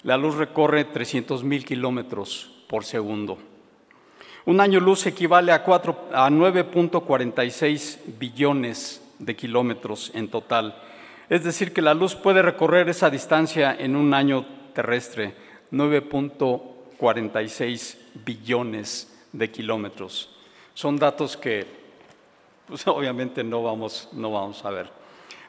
La 0.04 0.16
luz 0.16 0.36
recorre 0.36 0.84
300 0.84 1.44
mil 1.44 1.66
kilómetros 1.66 2.52
por 2.70 2.86
segundo. 2.86 3.40
Un 4.46 4.62
año 4.62 4.80
luz 4.80 5.08
equivale 5.08 5.52
a, 5.52 5.56
a 5.56 5.60
9.46 6.30 7.98
billones 8.20 9.04
de 9.18 9.36
kilómetros 9.36 10.12
en 10.14 10.28
total. 10.28 10.80
Es 11.30 11.44
decir, 11.44 11.74
que 11.74 11.82
la 11.82 11.96
luz 11.96 12.14
puede 12.14 12.44
recorrer 12.44 12.90
esa 12.90 13.10
distancia 13.10 13.76
en 13.76 13.96
un 13.96 14.14
año 14.14 14.46
terrestre, 14.76 15.34
9.46 15.72 17.98
billones 18.26 19.08
de 19.32 19.50
kilómetros. 19.50 20.30
Son 20.74 20.98
datos 20.98 21.38
que 21.38 21.66
pues, 22.68 22.86
obviamente 22.88 23.42
no 23.44 23.64
vamos, 23.64 24.10
no 24.12 24.32
vamos 24.32 24.66
a 24.66 24.70
ver. 24.70 24.90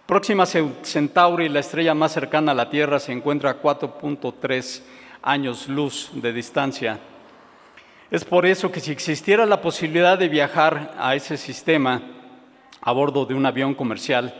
Próxima 0.06 0.46
Centauri, 0.46 1.48
la 1.48 1.58
estrella 1.60 1.94
más 1.94 2.12
cercana 2.12 2.52
a 2.52 2.54
la 2.54 2.70
Tierra, 2.70 3.00
se 3.00 3.12
encuentra 3.12 3.50
a 3.50 3.62
4.3 3.62 4.82
años 5.22 5.68
luz 5.68 6.10
de 6.14 6.32
distancia 6.32 7.00
es 8.12 8.26
por 8.26 8.44
eso 8.44 8.70
que 8.70 8.80
si 8.80 8.92
existiera 8.92 9.46
la 9.46 9.62
posibilidad 9.62 10.18
de 10.18 10.28
viajar 10.28 10.94
a 10.98 11.14
ese 11.14 11.38
sistema 11.38 12.02
a 12.82 12.92
bordo 12.92 13.24
de 13.24 13.32
un 13.32 13.46
avión 13.46 13.74
comercial, 13.74 14.34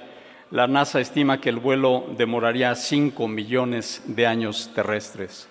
la 0.51 0.67
NASA 0.67 1.01
estima 1.01 1.41
que 1.41 1.49
el 1.49 1.57
vuelo 1.57 2.05
demoraría 2.19 2.75
5 2.75 3.27
millones 3.29 4.03
de 4.05 4.27
años 4.27 4.73
terrestres, 4.75 5.49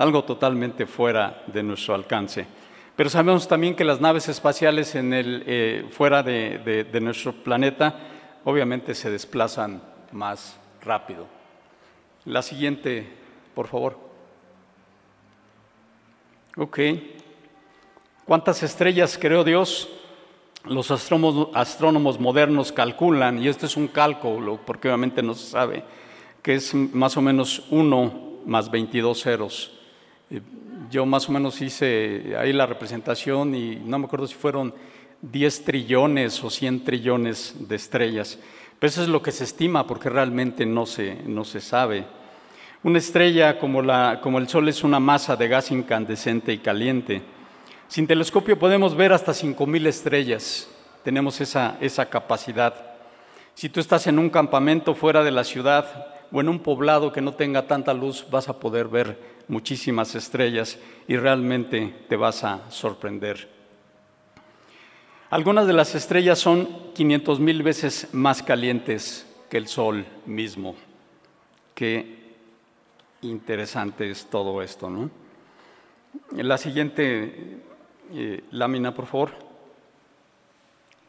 algo 0.00 0.24
totalmente 0.24 0.86
fuera 0.86 1.42
de 1.46 1.62
nuestro 1.62 1.94
alcance. 1.94 2.46
Pero 2.96 3.10
sabemos 3.10 3.46
también 3.46 3.76
que 3.76 3.84
las 3.84 4.00
naves 4.00 4.28
espaciales 4.28 4.94
en 4.94 5.12
el, 5.12 5.44
eh, 5.46 5.86
fuera 5.90 6.22
de 6.22 7.00
nuestro 7.00 7.32
planeta 7.32 7.98
obviamente 8.44 8.94
se 8.94 9.10
desplazan 9.10 9.82
más 10.12 10.58
rápido. 10.82 11.26
La 12.24 12.42
siguiente, 12.42 13.08
por 13.54 13.66
favor. 13.68 13.98
Ok. 16.56 16.78
¿Cuántas 18.24 18.62
estrellas 18.62 19.18
creó 19.20 19.44
Dios? 19.44 19.88
Los 20.64 20.90
astrónomos, 20.90 22.20
modernos 22.20 22.70
calculan, 22.70 23.42
y 23.42 23.48
este 23.48 23.64
es 23.64 23.76
un 23.76 23.88
cálculo, 23.88 24.60
porque 24.66 24.88
obviamente 24.88 25.22
no 25.22 25.34
se 25.34 25.46
sabe, 25.46 25.84
que 26.42 26.54
es 26.54 26.74
más 26.74 27.16
o 27.16 27.22
menos 27.22 27.66
1 27.70 28.40
más 28.44 28.70
22 28.70 29.22
ceros. 29.22 29.79
Eh, 30.30 30.40
yo 30.90 31.06
más 31.06 31.28
o 31.28 31.32
menos 31.32 31.60
hice 31.60 32.34
ahí 32.38 32.52
la 32.52 32.66
representación 32.66 33.54
y 33.54 33.76
no 33.76 33.98
me 33.98 34.06
acuerdo 34.06 34.26
si 34.26 34.34
fueron 34.34 34.74
10 35.22 35.64
trillones 35.64 36.42
o 36.42 36.50
100 36.50 36.84
trillones 36.84 37.54
de 37.68 37.76
estrellas. 37.76 38.38
Pero 38.78 38.88
eso 38.88 39.02
es 39.02 39.08
lo 39.08 39.22
que 39.22 39.32
se 39.32 39.44
estima 39.44 39.86
porque 39.86 40.08
realmente 40.08 40.64
no 40.66 40.86
se, 40.86 41.16
no 41.26 41.44
se 41.44 41.60
sabe. 41.60 42.04
Una 42.82 42.98
estrella 42.98 43.58
como, 43.58 43.82
la, 43.82 44.20
como 44.22 44.38
el 44.38 44.48
Sol 44.48 44.68
es 44.68 44.82
una 44.82 44.98
masa 44.98 45.36
de 45.36 45.48
gas 45.48 45.70
incandescente 45.70 46.52
y 46.52 46.58
caliente. 46.58 47.22
Sin 47.88 48.06
telescopio 48.06 48.58
podemos 48.58 48.94
ver 48.94 49.12
hasta 49.12 49.32
5.000 49.32 49.86
estrellas. 49.86 50.68
Tenemos 51.04 51.40
esa, 51.40 51.76
esa 51.80 52.08
capacidad. 52.08 52.74
Si 53.54 53.68
tú 53.68 53.80
estás 53.80 54.06
en 54.06 54.18
un 54.18 54.30
campamento 54.30 54.94
fuera 54.94 55.22
de 55.22 55.30
la 55.30 55.44
ciudad 55.44 56.06
o 56.32 56.40
en 56.40 56.48
un 56.48 56.60
poblado 56.60 57.12
que 57.12 57.20
no 57.20 57.34
tenga 57.34 57.66
tanta 57.66 57.92
luz, 57.92 58.26
vas 58.30 58.48
a 58.48 58.58
poder 58.58 58.88
ver 58.88 59.18
muchísimas 59.48 60.14
estrellas 60.14 60.78
y 61.08 61.16
realmente 61.16 61.94
te 62.08 62.16
vas 62.16 62.44
a 62.44 62.70
sorprender. 62.70 63.48
Algunas 65.30 65.66
de 65.66 65.72
las 65.72 65.94
estrellas 65.94 66.38
son 66.38 66.92
500 66.94 67.40
mil 67.40 67.62
veces 67.62 68.08
más 68.12 68.42
calientes 68.42 69.26
que 69.48 69.58
el 69.58 69.68
Sol 69.68 70.04
mismo. 70.26 70.74
Qué 71.74 72.34
interesante 73.22 74.10
es 74.10 74.26
todo 74.26 74.62
esto, 74.62 74.90
¿no? 74.90 75.10
La 76.32 76.58
siguiente 76.58 77.58
eh, 78.12 78.44
lámina, 78.50 78.92
por 78.94 79.06
favor. 79.06 79.30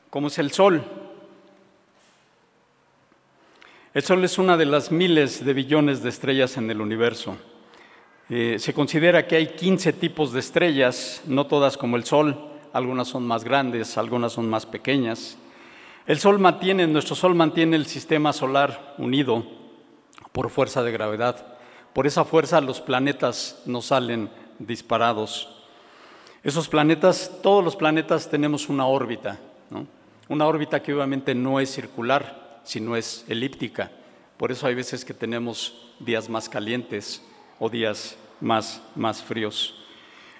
¿Cómo 0.10 0.28
es 0.28 0.38
el 0.38 0.52
Sol? 0.52 0.84
El 3.94 4.04
Sol 4.04 4.24
es 4.24 4.38
una 4.38 4.56
de 4.56 4.64
las 4.64 4.90
miles 4.90 5.44
de 5.44 5.54
billones 5.54 6.02
de 6.02 6.08
estrellas 6.08 6.56
en 6.56 6.72
el 6.72 6.80
universo. 6.80 7.36
Eh, 8.30 8.56
se 8.58 8.74
considera 8.74 9.28
que 9.28 9.36
hay 9.36 9.48
15 9.48 9.92
tipos 9.92 10.32
de 10.32 10.40
estrellas, 10.40 11.22
no 11.26 11.46
todas 11.46 11.76
como 11.76 11.98
el 11.98 12.06
Sol, 12.06 12.52
algunas 12.72 13.10
son 13.10 13.28
más 13.28 13.44
grandes, 13.44 13.98
algunas 13.98 14.32
son 14.32 14.50
más 14.50 14.66
pequeñas. 14.66 15.38
El 16.08 16.20
Sol 16.20 16.40
mantiene, 16.40 16.88
nuestro 16.88 17.18
Sol 17.18 17.36
mantiene 17.36 17.76
el 17.76 17.86
sistema 17.86 18.32
solar 18.32 18.96
unido 18.98 19.44
por 20.32 20.50
fuerza 20.52 20.84
de 20.84 20.94
gravedad. 20.94 21.58
Por 21.92 22.08
esa 22.08 22.24
fuerza 22.24 22.62
los 22.62 22.80
planetas 22.80 23.62
nos 23.66 23.88
salen 23.88 24.30
disparados. 24.58 25.66
Esos 26.44 26.70
planetas, 26.70 27.40
todos 27.44 27.62
los 27.62 27.76
planetas 27.76 28.30
tenemos 28.30 28.70
una 28.70 28.86
órbita, 28.86 29.38
una 30.30 30.48
órbita 30.48 30.82
que 30.82 30.94
obviamente 30.94 31.36
no 31.36 31.60
es 31.60 31.74
circular, 31.74 32.41
sino 32.64 32.96
es 32.96 33.26
elíptica. 33.28 33.92
Por 34.38 34.52
eso 34.52 34.68
hay 34.68 34.76
veces 34.76 35.06
que 35.06 35.14
tenemos 35.14 35.92
días 36.00 36.30
más 36.30 36.50
calientes 36.50 37.22
o 37.60 37.70
días 37.70 38.18
más, 38.40 38.82
más 38.96 39.24
fríos. 39.24 39.76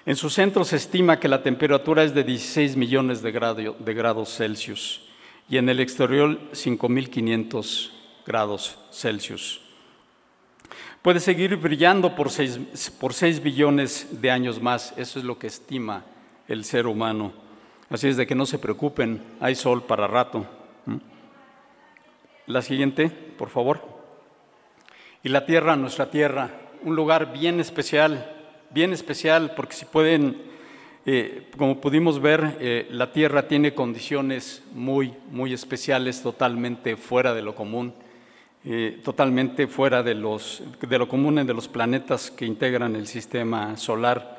En 0.04 0.16
su 0.16 0.30
centro 0.30 0.64
se 0.64 0.76
estima 0.76 1.20
que 1.20 1.28
la 1.28 1.42
temperatura 1.42 2.02
es 2.02 2.12
de 2.14 2.24
16 2.24 2.76
millones 2.76 3.22
de, 3.22 3.30
de 3.78 3.94
grados 3.94 4.36
Celsius 4.36 5.02
y 5.48 5.58
en 5.58 5.68
el 5.68 5.80
exterior 5.80 6.38
5.500 6.52 7.90
grados 8.26 8.78
Celsius. 8.90 9.60
Puede 11.02 11.20
seguir 11.20 11.56
brillando 11.56 12.14
por 12.14 12.30
6, 12.30 12.92
por 12.98 13.12
6 13.12 13.42
billones 13.42 14.20
de 14.20 14.30
años 14.30 14.62
más, 14.62 14.94
eso 14.96 15.18
es 15.18 15.24
lo 15.24 15.38
que 15.38 15.48
estima 15.48 16.04
el 16.48 16.64
ser 16.64 16.86
humano. 16.86 17.32
Así 17.90 18.08
es 18.08 18.16
de 18.16 18.26
que 18.26 18.34
no 18.34 18.46
se 18.46 18.58
preocupen, 18.58 19.22
hay 19.40 19.54
sol 19.54 19.82
para 19.84 20.06
rato. 20.06 20.46
La 22.46 22.60
siguiente, 22.60 23.08
por 23.08 23.50
favor. 23.50 23.80
Y 25.22 25.28
la 25.28 25.46
tierra, 25.46 25.76
nuestra 25.76 26.10
tierra, 26.10 26.50
un 26.82 26.96
lugar 26.96 27.32
bien 27.32 27.60
especial, 27.60 28.34
bien 28.70 28.92
especial, 28.92 29.52
porque 29.54 29.74
si 29.74 29.84
pueden, 29.84 30.42
eh, 31.06 31.48
como 31.56 31.80
pudimos 31.80 32.20
ver, 32.20 32.56
eh, 32.58 32.88
la 32.90 33.12
Tierra 33.12 33.46
tiene 33.46 33.74
condiciones 33.74 34.64
muy, 34.72 35.14
muy 35.30 35.52
especiales, 35.52 36.22
totalmente 36.22 36.96
fuera 36.96 37.34
de 37.34 37.42
lo 37.42 37.54
común, 37.54 37.94
eh, 38.64 39.00
totalmente 39.04 39.68
fuera 39.68 40.02
de, 40.02 40.14
los, 40.14 40.62
de 40.80 40.98
lo 40.98 41.08
común 41.08 41.46
de 41.46 41.54
los 41.54 41.68
planetas 41.68 42.30
que 42.30 42.46
integran 42.46 42.96
el 42.96 43.06
sistema 43.06 43.76
solar. 43.76 44.38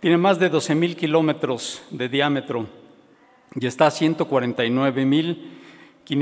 Tiene 0.00 0.16
más 0.16 0.40
de 0.40 0.48
12 0.48 0.74
mil 0.74 0.96
kilómetros 0.96 1.82
de 1.90 2.08
diámetro 2.08 2.66
y 3.54 3.66
está 3.66 3.86
a 3.86 3.90
149 6.06 6.06
mil 6.06 6.16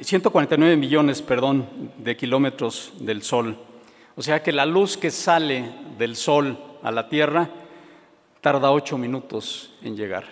503, 0.00 0.06
149 0.06 0.76
millones 0.76 1.20
perdón, 1.20 1.92
de 1.98 2.16
kilómetros 2.16 2.94
del 3.00 3.22
Sol. 3.22 3.58
O 4.16 4.22
sea 4.22 4.42
que 4.42 4.52
la 4.52 4.66
luz 4.66 4.96
que 4.96 5.10
sale 5.10 5.72
del 5.98 6.16
sol 6.16 6.58
a 6.82 6.90
la 6.90 7.08
tierra 7.08 7.48
tarda 8.40 8.70
ocho 8.70 8.98
minutos 8.98 9.74
en 9.82 9.96
llegar. 9.96 10.24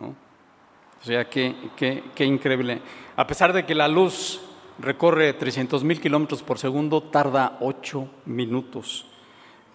O 0.00 1.04
sea, 1.04 1.28
qué, 1.28 1.54
qué, 1.76 2.24
increíble. 2.24 2.80
A 3.16 3.26
pesar 3.26 3.52
de 3.52 3.64
que 3.64 3.74
la 3.74 3.88
luz 3.88 4.40
recorre 4.78 5.32
300 5.32 5.84
mil 5.84 6.00
kilómetros 6.00 6.42
por 6.42 6.58
segundo, 6.58 7.02
tarda 7.02 7.58
ocho 7.60 8.08
minutos. 8.26 9.06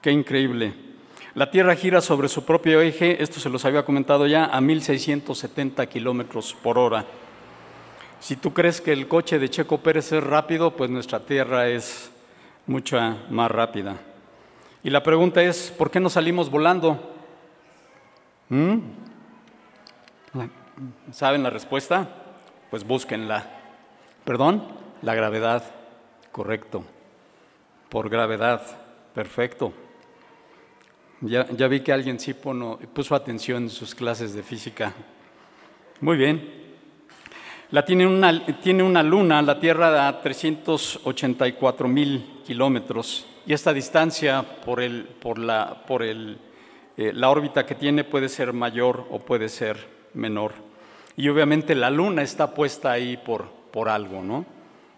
Qué 0.01 0.11
increíble. 0.11 0.73
La 1.35 1.51
Tierra 1.51 1.75
gira 1.75 1.99
sobre 1.99 2.29
su 2.29 2.45
propio 2.45 2.79
eje, 2.79 3.21
esto 3.21 3.41
se 3.41 3.49
los 3.49 3.65
había 3.65 3.83
comentado 3.83 4.25
ya, 4.25 4.45
a 4.45 4.61
1670 4.61 5.85
kilómetros 5.87 6.55
por 6.63 6.77
hora. 6.77 7.05
Si 8.21 8.37
tú 8.37 8.53
crees 8.53 8.79
que 8.79 8.93
el 8.93 9.09
coche 9.09 9.37
de 9.37 9.49
Checo 9.49 9.79
Pérez 9.79 10.13
es 10.13 10.23
rápido, 10.23 10.71
pues 10.77 10.89
nuestra 10.89 11.19
Tierra 11.19 11.67
es 11.67 12.09
mucha 12.67 13.17
más 13.29 13.51
rápida. 13.51 13.97
Y 14.81 14.89
la 14.89 15.03
pregunta 15.03 15.43
es, 15.43 15.73
¿por 15.77 15.91
qué 15.91 15.99
no 15.99 16.09
salimos 16.09 16.49
volando? 16.49 17.13
¿Mm? 18.47 18.77
¿Saben 21.11 21.43
la 21.43 21.49
respuesta? 21.49 22.07
Pues 22.71 22.85
búsquenla. 22.85 23.45
¿Perdón? 24.23 24.63
La 25.01 25.15
gravedad, 25.15 25.65
correcto. 26.31 26.85
Por 27.89 28.09
gravedad, 28.09 28.61
perfecto. 29.13 29.73
Ya, 31.21 31.47
ya 31.49 31.67
vi 31.67 31.79
que 31.79 31.93
alguien 31.93 32.19
sí 32.19 32.33
puso 32.33 33.15
atención 33.15 33.63
en 33.63 33.69
sus 33.69 33.95
clases 33.95 34.33
de 34.33 34.43
física. 34.43 34.93
Muy 36.01 36.17
bien. 36.17 36.65
La 37.71 37.85
tiene, 37.85 38.05
una, 38.05 38.45
tiene 38.61 38.83
una 38.83 39.01
luna, 39.01 39.41
la 39.41 39.59
Tierra 39.59 39.89
da 39.89 40.21
384 40.21 41.87
mil 41.87 42.41
kilómetros 42.45 43.25
y 43.45 43.53
esta 43.53 43.73
distancia 43.73 44.43
por, 44.63 44.81
el, 44.81 45.03
por, 45.03 45.39
la, 45.39 45.83
por 45.87 46.03
el, 46.03 46.37
eh, 46.97 47.11
la 47.13 47.29
órbita 47.29 47.65
que 47.65 47.75
tiene 47.75 48.03
puede 48.03 48.29
ser 48.29 48.53
mayor 48.53 49.07
o 49.09 49.19
puede 49.19 49.49
ser 49.49 49.87
menor. 50.13 50.53
Y 51.17 51.27
obviamente 51.29 51.75
la 51.75 51.89
luna 51.89 52.21
está 52.21 52.53
puesta 52.53 52.91
ahí 52.91 53.17
por, 53.17 53.55
algo, 53.89 54.21
¿no? 54.21 54.45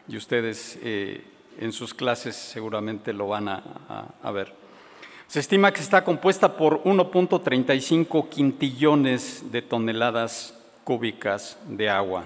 Y 0.07 0.17
ustedes 0.17 0.77
eh, 0.83 1.23
en 1.59 1.71
sus 1.73 1.95
clases 1.95 2.35
seguramente 2.35 3.11
lo 3.11 3.27
van 3.27 3.49
a 3.49 4.31
ver. 4.31 4.66
Se 5.27 5.41
estima 5.41 5.73
que 5.73 5.81
está 5.81 6.05
compuesta 6.05 6.55
por 6.55 6.83
1.35 6.83 8.29
quintillones 8.29 9.51
de 9.51 9.61
toneladas 9.61 10.57
cúbicas 10.85 11.57
de 11.67 11.89
agua. 11.89 12.23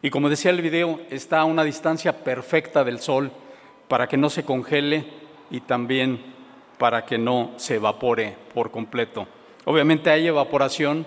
Y 0.00 0.10
como 0.10 0.28
decía 0.28 0.52
el 0.52 0.62
video, 0.62 1.00
está 1.10 1.40
a 1.40 1.44
una 1.44 1.64
distancia 1.64 2.22
perfecta 2.22 2.84
del 2.84 3.00
Sol 3.00 3.32
para 3.88 4.06
que 4.06 4.16
no 4.16 4.30
se 4.30 4.44
congele 4.44 5.04
y 5.50 5.62
también 5.62 6.22
para 6.78 7.04
que 7.04 7.18
no 7.18 7.54
se 7.56 7.74
evapore 7.74 8.36
por 8.54 8.70
completo. 8.70 9.26
Obviamente 9.64 10.10
hay 10.10 10.28
evaporación, 10.28 11.04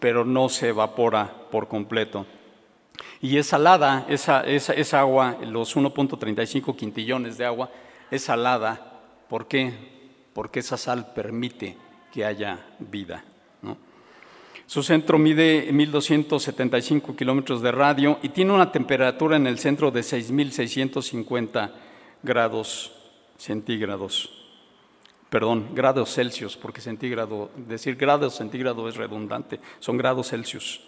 pero 0.00 0.24
no 0.24 0.48
se 0.48 0.70
evapora 0.70 1.32
por 1.52 1.68
completo. 1.68 2.26
Y 3.20 3.38
es 3.38 3.46
salada, 3.46 4.04
esa, 4.08 4.40
esa 4.42 4.98
agua, 4.98 5.36
los 5.42 5.76
1.35 5.76 6.74
quintillones 6.74 7.38
de 7.38 7.44
agua, 7.44 7.70
es 8.10 8.24
salada. 8.24 9.00
¿Por 9.28 9.46
qué? 9.46 9.93
Porque 10.34 10.60
esa 10.60 10.76
sal 10.76 11.14
permite 11.14 11.76
que 12.12 12.24
haya 12.24 12.66
vida. 12.78 13.24
Su 14.66 14.82
centro 14.82 15.18
mide 15.18 15.70
1.275 15.72 17.14
kilómetros 17.14 17.60
de 17.60 17.70
radio 17.70 18.18
y 18.22 18.30
tiene 18.30 18.52
una 18.52 18.72
temperatura 18.72 19.36
en 19.36 19.46
el 19.46 19.58
centro 19.58 19.90
de 19.90 20.00
6.650 20.00 21.70
grados 22.22 22.92
centígrados. 23.36 24.30
Perdón, 25.28 25.74
grados 25.74 26.14
Celsius, 26.14 26.56
porque 26.56 26.80
centígrado, 26.80 27.50
decir 27.56 27.96
grados 27.96 28.36
centígrados 28.36 28.94
es 28.94 28.96
redundante, 28.96 29.60
son 29.80 29.96
grados 29.96 30.30
Celsius. 30.30 30.80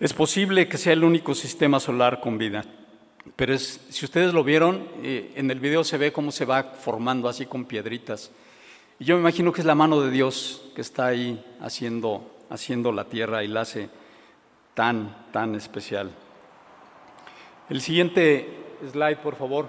Es 0.00 0.12
posible 0.12 0.68
que 0.68 0.76
sea 0.76 0.92
el 0.92 1.04
único 1.04 1.34
sistema 1.34 1.80
solar 1.80 2.20
con 2.20 2.36
vida, 2.36 2.64
pero 3.36 3.56
si 3.56 4.04
ustedes 4.04 4.34
lo 4.34 4.44
vieron, 4.44 4.88
eh, 5.02 5.32
en 5.36 5.50
el 5.50 5.60
video 5.60 5.84
se 5.84 5.96
ve 5.96 6.12
cómo 6.12 6.30
se 6.30 6.44
va 6.44 6.62
formando 6.64 7.28
así 7.28 7.46
con 7.46 7.64
piedritas. 7.64 8.30
Y 8.98 9.04
yo 9.04 9.16
me 9.16 9.22
imagino 9.22 9.52
que 9.52 9.60
es 9.60 9.66
la 9.66 9.74
mano 9.74 10.00
de 10.00 10.10
Dios 10.10 10.62
que 10.74 10.80
está 10.80 11.06
ahí 11.06 11.44
haciendo, 11.60 12.30
haciendo 12.50 12.92
la 12.92 13.04
tierra 13.04 13.42
y 13.42 13.48
la 13.48 13.62
hace 13.62 13.88
tan, 14.74 15.30
tan 15.32 15.54
especial. 15.54 16.10
El 17.68 17.80
siguiente 17.80 18.48
slide, 18.92 19.16
por 19.16 19.36
favor. 19.36 19.66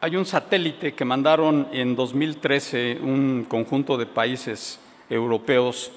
Hay 0.00 0.16
un 0.16 0.26
satélite 0.26 0.94
que 0.94 1.04
mandaron 1.04 1.68
en 1.70 1.94
2013 1.94 2.98
un 3.00 3.46
conjunto 3.48 3.96
de 3.96 4.06
países 4.06 4.80
europeos 5.08 5.92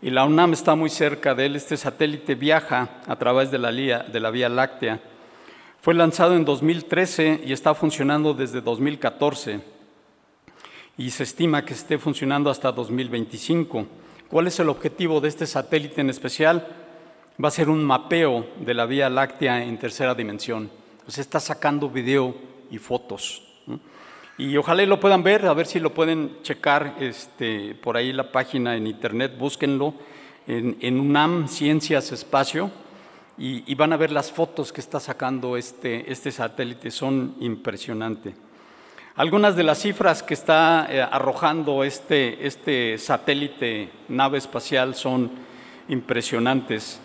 y 0.00 0.10
la 0.10 0.24
UNAM 0.24 0.52
está 0.52 0.76
muy 0.76 0.90
cerca 0.90 1.34
de 1.34 1.46
él. 1.46 1.56
Este 1.56 1.76
satélite 1.76 2.36
viaja 2.36 3.00
a 3.06 3.16
través 3.16 3.50
de 3.50 3.58
la, 3.58 3.72
de 3.72 4.20
la 4.20 4.30
Vía 4.30 4.48
Láctea. 4.48 5.00
Fue 5.80 5.94
lanzado 5.94 6.34
en 6.34 6.44
2013 6.44 7.42
y 7.46 7.52
está 7.52 7.72
funcionando 7.72 8.34
desde 8.34 8.60
2014 8.60 9.60
y 10.96 11.10
se 11.10 11.22
estima 11.22 11.64
que 11.64 11.74
esté 11.74 11.98
funcionando 11.98 12.50
hasta 12.50 12.72
2025. 12.72 13.86
¿Cuál 14.28 14.48
es 14.48 14.58
el 14.58 14.68
objetivo 14.68 15.20
de 15.20 15.28
este 15.28 15.46
satélite 15.46 16.00
en 16.00 16.10
especial? 16.10 16.66
Va 17.42 17.48
a 17.48 17.52
ser 17.52 17.68
un 17.68 17.84
mapeo 17.84 18.44
de 18.58 18.74
la 18.74 18.86
Vía 18.86 19.08
Láctea 19.08 19.62
en 19.62 19.78
tercera 19.78 20.16
dimensión. 20.16 20.68
Se 21.06 21.20
está 21.20 21.38
sacando 21.38 21.88
video 21.88 22.34
y 22.72 22.78
fotos. 22.78 23.44
Y 24.36 24.56
ojalá 24.56 24.84
lo 24.84 24.98
puedan 24.98 25.22
ver, 25.22 25.46
a 25.46 25.54
ver 25.54 25.66
si 25.66 25.78
lo 25.78 25.94
pueden 25.94 26.42
checar 26.42 26.96
este, 26.98 27.76
por 27.76 27.96
ahí 27.96 28.12
la 28.12 28.32
página 28.32 28.76
en 28.76 28.88
internet, 28.88 29.36
búsquenlo 29.38 29.94
en, 30.48 31.00
UNAM 31.00 31.46
Ciencias 31.46 32.10
Espacio 32.10 32.70
y, 33.38 33.74
van 33.76 33.92
a 33.92 33.96
ver 33.96 34.10
las 34.10 34.32
fotos 34.32 34.72
que 34.72 34.80
está 34.80 34.98
sacando 34.98 35.56
este, 35.56 36.10
este 36.10 36.32
satélite, 36.32 36.90
son 36.90 37.36
impresionantes. 37.40 38.34
Algunas 39.14 39.56
de 39.56 39.62
las 39.62 39.78
cifras 39.78 40.22
que 40.22 40.34
está 40.34 40.86
eh, 40.90 41.00
arrojando 41.00 41.84
este, 41.84 42.46
este 42.46 42.98
satélite 42.98 43.90
nave 44.08 44.38
espacial 44.38 44.94
son 44.94 45.30
impresionantes. 45.88 47.00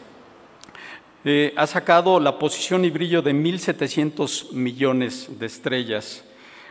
Eh, 1.25 1.54
ha 1.56 1.68
sacado 1.68 2.20
la 2.20 2.38
posición 2.38 2.84
y 2.86 2.90
brillo 2.90 3.22
de 3.22 3.34
1.700 3.34 4.52
millones 4.52 5.40
de 5.40 5.46
estrellas 5.46 6.24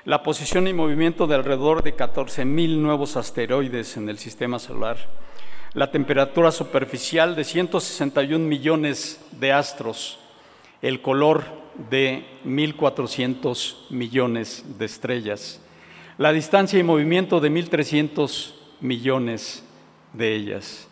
la 0.05 0.25
posición 0.25 0.67
y 0.67 0.73
movimiento 0.73 1.29
de 1.29 1.37
alrededor 1.37 1.85
de 1.85 1.97
14.000 1.97 2.77
nuevos 2.79 3.17
asteroides 3.17 3.97
en 3.97 4.09
el 4.09 4.19
sistema 4.19 4.59
solar, 4.59 4.97
la 5.75 5.91
temperatura 5.91 6.53
superficial 6.53 7.35
de 7.35 7.45
161 7.45 8.47
millones 8.47 9.21
de 9.33 9.53
astros, 9.53 10.19
el 10.83 11.01
color 11.01 11.45
de 11.91 12.25
1.400 12.45 13.91
millones 13.91 14.65
de 14.79 14.85
estrellas, 14.85 15.61
la 16.19 16.33
distancia 16.33 16.79
y 16.79 16.83
movimiento 16.83 17.41
de 17.41 17.51
1.300 17.51 18.53
millones 18.81 19.65
de 20.13 20.35
ellas. 20.35 20.89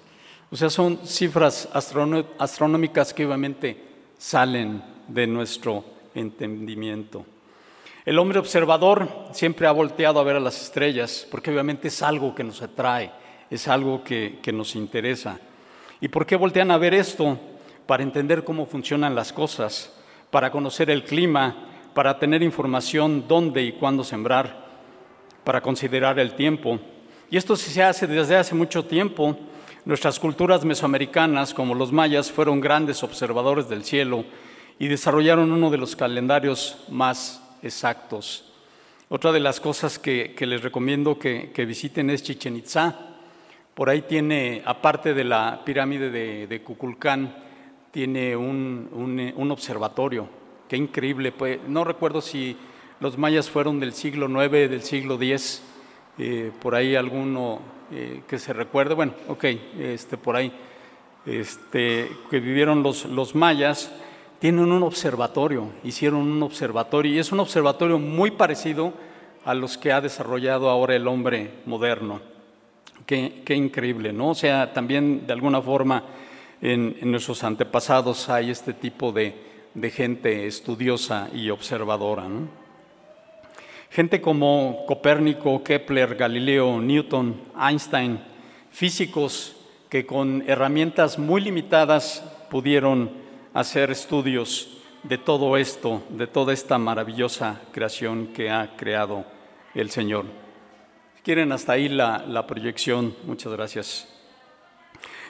O 0.50 0.56
sea, 0.56 0.70
son 0.70 0.98
cifras 1.06 1.68
astronómicas 1.72 3.12
que 3.12 3.26
obviamente 3.26 3.76
salen 4.16 4.82
de 5.06 5.26
nuestro 5.26 5.84
entendimiento. 6.14 7.24
El 8.06 8.18
hombre 8.18 8.38
observador 8.38 9.08
siempre 9.32 9.66
ha 9.66 9.72
volteado 9.72 10.18
a 10.18 10.24
ver 10.24 10.36
a 10.36 10.40
las 10.40 10.60
estrellas, 10.60 11.26
porque 11.30 11.50
obviamente 11.50 11.88
es 11.88 12.02
algo 12.02 12.34
que 12.34 12.42
nos 12.42 12.62
atrae, 12.62 13.12
es 13.50 13.68
algo 13.68 14.04
que, 14.04 14.38
nos 14.52 14.76
interesa. 14.76 15.38
¿Y 16.00 16.08
por 16.08 16.24
qué 16.24 16.36
voltean 16.36 16.70
a 16.70 16.78
ver 16.78 16.94
esto? 16.94 17.38
Para 17.86 18.02
entender 18.02 18.44
cómo 18.44 18.66
funcionan 18.66 19.14
las 19.14 19.32
cosas, 19.32 19.92
para 20.30 20.50
conocer 20.50 20.88
el 20.90 21.04
clima, 21.04 21.66
para 21.92 22.18
tener 22.18 22.42
información 22.42 23.24
dónde 23.26 23.62
y 23.62 23.72
cuándo 23.72 24.04
sembrar, 24.04 24.68
para 25.44 25.60
considerar 25.60 26.18
el 26.18 26.34
tiempo. 26.34 26.78
Y 27.30 27.36
esto 27.36 27.56
se 27.56 27.82
hace 27.82 28.06
desde 28.06 28.36
hace 28.36 28.54
mucho 28.54 28.84
tiempo. 28.84 29.36
Nuestras 29.84 30.20
culturas 30.20 30.64
mesoamericanas, 30.64 31.52
como 31.52 31.74
los 31.74 31.90
mayas, 31.90 32.30
fueron 32.30 32.60
grandes 32.60 33.02
observadores 33.02 33.68
del 33.68 33.84
cielo 33.84 34.24
y 34.78 34.88
desarrollaron 34.88 35.50
uno 35.50 35.70
de 35.70 35.78
los 35.78 35.96
calendarios 35.96 36.78
más 36.88 37.42
exactos. 37.62 38.44
Otra 39.08 39.32
de 39.32 39.40
las 39.40 39.58
cosas 39.58 39.98
que, 39.98 40.36
les 40.38 40.62
recomiendo 40.62 41.18
que, 41.18 41.64
visiten 41.66 42.10
es 42.10 42.22
Chichen 42.22 42.56
Itza. 42.56 43.09
Por 43.74 43.88
ahí 43.88 44.02
tiene, 44.02 44.62
aparte 44.64 45.14
de 45.14 45.24
la 45.24 45.62
pirámide 45.64 46.10
de, 46.10 46.46
de 46.46 46.62
Cuculcán, 46.62 47.34
tiene 47.90 48.36
un, 48.36 49.48
observatorio. 49.50 50.28
Qué 50.68 50.76
increíble. 50.76 51.32
Pues, 51.32 51.58
no 51.66 51.84
recuerdo 51.84 52.20
si 52.20 52.56
los 53.00 53.18
mayas 53.18 53.50
fueron 53.50 53.80
del 53.80 53.92
siglo 53.92 54.28
IX, 54.28 54.70
del 54.70 54.82
siglo 54.82 55.14
X, 55.20 55.62
eh, 56.18 56.52
por 56.60 56.74
ahí 56.74 56.94
alguno 56.94 57.60
eh, 57.90 58.22
que 58.28 58.38
se 58.38 58.52
recuerde. 58.52 58.94
Bueno, 58.94 59.14
ok, 59.28 59.44
este, 59.78 60.16
por 60.16 60.36
ahí, 60.36 60.52
este, 61.26 62.10
que 62.30 62.40
vivieron 62.40 62.82
los, 62.82 63.06
los 63.06 63.34
mayas 63.34 63.92
tienen 64.38 64.72
un 64.72 64.82
observatorio, 64.82 65.70
hicieron 65.84 66.20
un 66.20 66.42
observatorio 66.42 67.12
y 67.12 67.18
es 67.18 67.30
un 67.30 67.40
observatorio 67.40 67.98
muy 67.98 68.30
parecido 68.30 68.94
a 69.44 69.54
los 69.54 69.76
que 69.76 69.92
ha 69.92 70.00
desarrollado 70.00 70.70
ahora 70.70 70.96
el 70.96 71.08
hombre 71.08 71.60
moderno. 71.66 72.29
Qué, 73.10 73.56
increíble, 73.56 74.12
¿no? 74.12 74.28
O 74.28 74.34
sea, 74.36 74.72
también 74.72 75.26
de 75.26 75.32
alguna 75.32 75.60
forma 75.60 76.04
en, 76.62 76.94
nuestros 77.10 77.42
antepasados 77.42 78.28
hay 78.28 78.50
este 78.50 78.72
tipo 78.72 79.10
de, 79.10 79.34
gente 79.90 80.46
estudiosa 80.46 81.28
y 81.34 81.50
observadora. 81.50 82.28
Gente 83.90 84.20
como 84.20 84.84
Copérnico, 84.86 85.64
Kepler, 85.64 86.14
Galileo, 86.14 86.80
Newton, 86.80 87.34
Einstein, 87.60 88.20
físicos 88.70 89.56
que 89.88 90.06
con 90.06 90.44
herramientas 90.46 91.18
muy 91.18 91.40
limitadas 91.40 92.22
pudieron 92.48 93.10
hacer 93.52 93.90
estudios 93.90 94.84
de 95.02 95.18
todo 95.18 95.56
esto, 95.56 96.04
de 96.10 96.28
toda 96.28 96.52
esta 96.52 96.78
maravillosa 96.78 97.60
creación 97.72 98.28
que 98.28 98.50
ha 98.50 98.76
creado 98.76 99.24
el 99.74 99.90
Señor. 99.90 100.26
Quieren 101.22 101.52
hasta 101.52 101.72
ahí 101.72 101.88
la, 101.88 102.46
proyección, 102.46 103.14
muchas 103.24 103.52
gracias. 103.52 104.08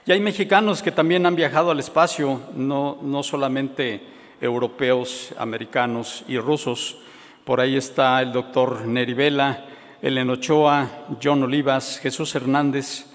Y 0.07 0.13
hay 0.13 0.21
mexicanos 0.21 0.83
que 0.83 0.93
también 0.93 1.27
han 1.27 1.37
viajado 1.37 1.71
al 1.71 1.81
espacio, 1.81 2.41
no, 2.55 2.99
no 3.03 3.23
solamente 3.23 4.01
europeos, 4.41 5.35
americanos 5.39 6.25
y 6.27 6.39
rusos. 6.39 6.99
Por 7.45 7.61
ahí 7.61 7.77
está 7.77 8.21
el 8.23 8.33
doctor 8.33 8.87
Neri 8.87 9.15
Vela, 9.15 9.67
Ellen 10.01 10.31
Ochoa, 10.31 11.07
John 11.23 11.43
Olivas, 11.43 11.99
Jesús 11.99 12.35
Hernández, 12.35 13.07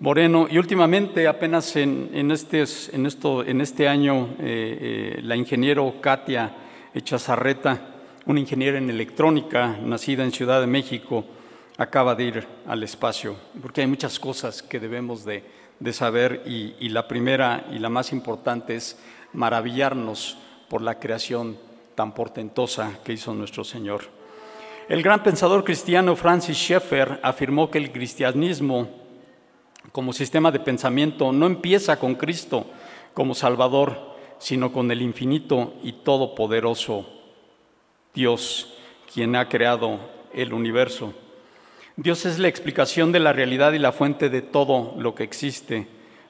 Moreno. 0.00 0.48
Y 0.50 0.58
últimamente, 0.58 1.28
apenas 1.28 1.76
en, 1.76 2.30
este, 2.32 2.64
en, 2.92 3.06
esto, 3.06 3.44
en 3.44 3.60
este, 3.60 3.86
año, 3.86 4.30
eh, 4.40 5.16
eh, 5.18 5.20
la 5.22 5.36
ingeniero 5.36 5.94
Katia 6.00 6.56
Echazarreta, 6.92 7.80
una 8.26 8.40
ingeniera 8.40 8.78
en 8.78 8.90
electrónica, 8.90 9.78
nacida 9.80 10.24
en 10.24 10.32
Ciudad 10.32 10.60
de 10.60 10.66
México, 10.66 11.24
acaba 11.82 12.14
de 12.14 12.24
ir 12.24 12.48
al 12.66 12.82
espacio, 12.82 13.36
porque 13.60 13.80
hay 13.80 13.86
muchas 13.86 14.18
cosas 14.18 14.62
que 14.62 14.80
debemos 14.80 15.24
de, 15.24 15.44
saber 15.92 16.42
y, 16.46 16.74
y, 16.78 16.90
la 16.90 17.08
primera 17.08 17.66
y 17.72 17.78
la 17.78 17.88
más 17.88 18.12
importante 18.12 18.76
es 18.76 18.98
maravillarnos 19.32 20.38
por 20.68 20.80
la 20.80 20.98
creación 20.98 21.58
tan 21.94 22.12
portentosa 22.12 23.00
que 23.04 23.12
hizo 23.12 23.34
nuestro 23.34 23.64
Señor. 23.64 24.02
El 24.88 25.02
gran 25.02 25.22
pensador 25.22 25.64
cristiano 25.64 26.16
Francis 26.16 26.56
Schaeffer 26.56 27.20
afirmó 27.22 27.70
que 27.70 27.78
el 27.78 27.92
cristianismo 27.92 28.88
como 29.90 30.12
sistema 30.12 30.50
de 30.50 30.60
pensamiento 30.60 31.32
no 31.32 31.46
empieza 31.46 31.98
con 31.98 32.14
Cristo 32.14 32.66
como 33.14 33.34
Salvador, 33.34 34.12
sino 34.38 34.72
con 34.72 34.90
el 34.90 35.02
infinito 35.02 35.74
y 35.82 35.92
todopoderoso 35.92 37.06
Dios, 38.14 38.74
quien 39.12 39.36
ha 39.36 39.48
creado 39.48 39.98
el 40.32 40.52
universo. 40.52 41.12
Dios 41.96 42.24
es 42.24 42.38
la 42.38 42.48
explicación 42.48 43.12
de 43.12 43.20
la 43.20 43.34
realidad 43.34 43.74
y 43.74 43.78
la 43.78 43.92
fuente 43.92 44.30
de 44.30 44.40
todo 44.40 44.94
lo 44.98 45.14
que 45.14 45.24
existe. 45.24 45.86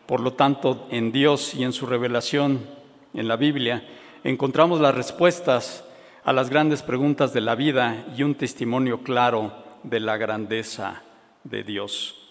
Por 0.07 0.21
lo 0.21 0.33
tanto, 0.33 0.89
en 0.91 1.13
Dios 1.13 1.55
y 1.55 1.63
en 1.63 1.73
su 1.73 1.87
revelación, 1.87 2.67
en 3.15 3.29
la 3.29 3.37
Biblia, 3.37 3.87
encontramos 4.25 4.81
las 4.81 4.95
respuestas 4.95 5.85
a 6.25 6.33
las 6.33 6.51
grandes 6.51 6.83
preguntas 6.83 7.33
de 7.33 7.41
la 7.41 7.55
vida 7.55 8.07
y 8.17 8.25
un 8.25 8.35
testimonio 8.35 9.03
claro 9.05 9.53
de 9.85 10.01
la 10.01 10.17
grandeza 10.17 11.03
de 11.45 11.63
Dios. 11.63 12.29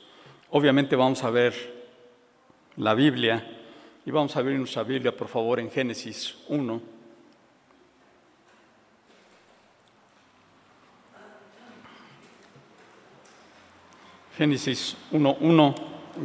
Obviamente 0.49 0.97
vamos 0.97 1.23
a 1.23 1.29
ver 1.29 1.53
la 2.75 2.93
Biblia 2.93 3.59
y 4.05 4.11
vamos 4.11 4.35
a 4.35 4.41
ver 4.41 4.57
nuestra 4.57 4.83
Biblia, 4.83 5.15
por 5.15 5.29
favor, 5.29 5.59
en 5.61 5.71
Génesis 5.71 6.35
1. 6.49 6.81
Génesis 14.37 14.95
1.1 15.11 15.75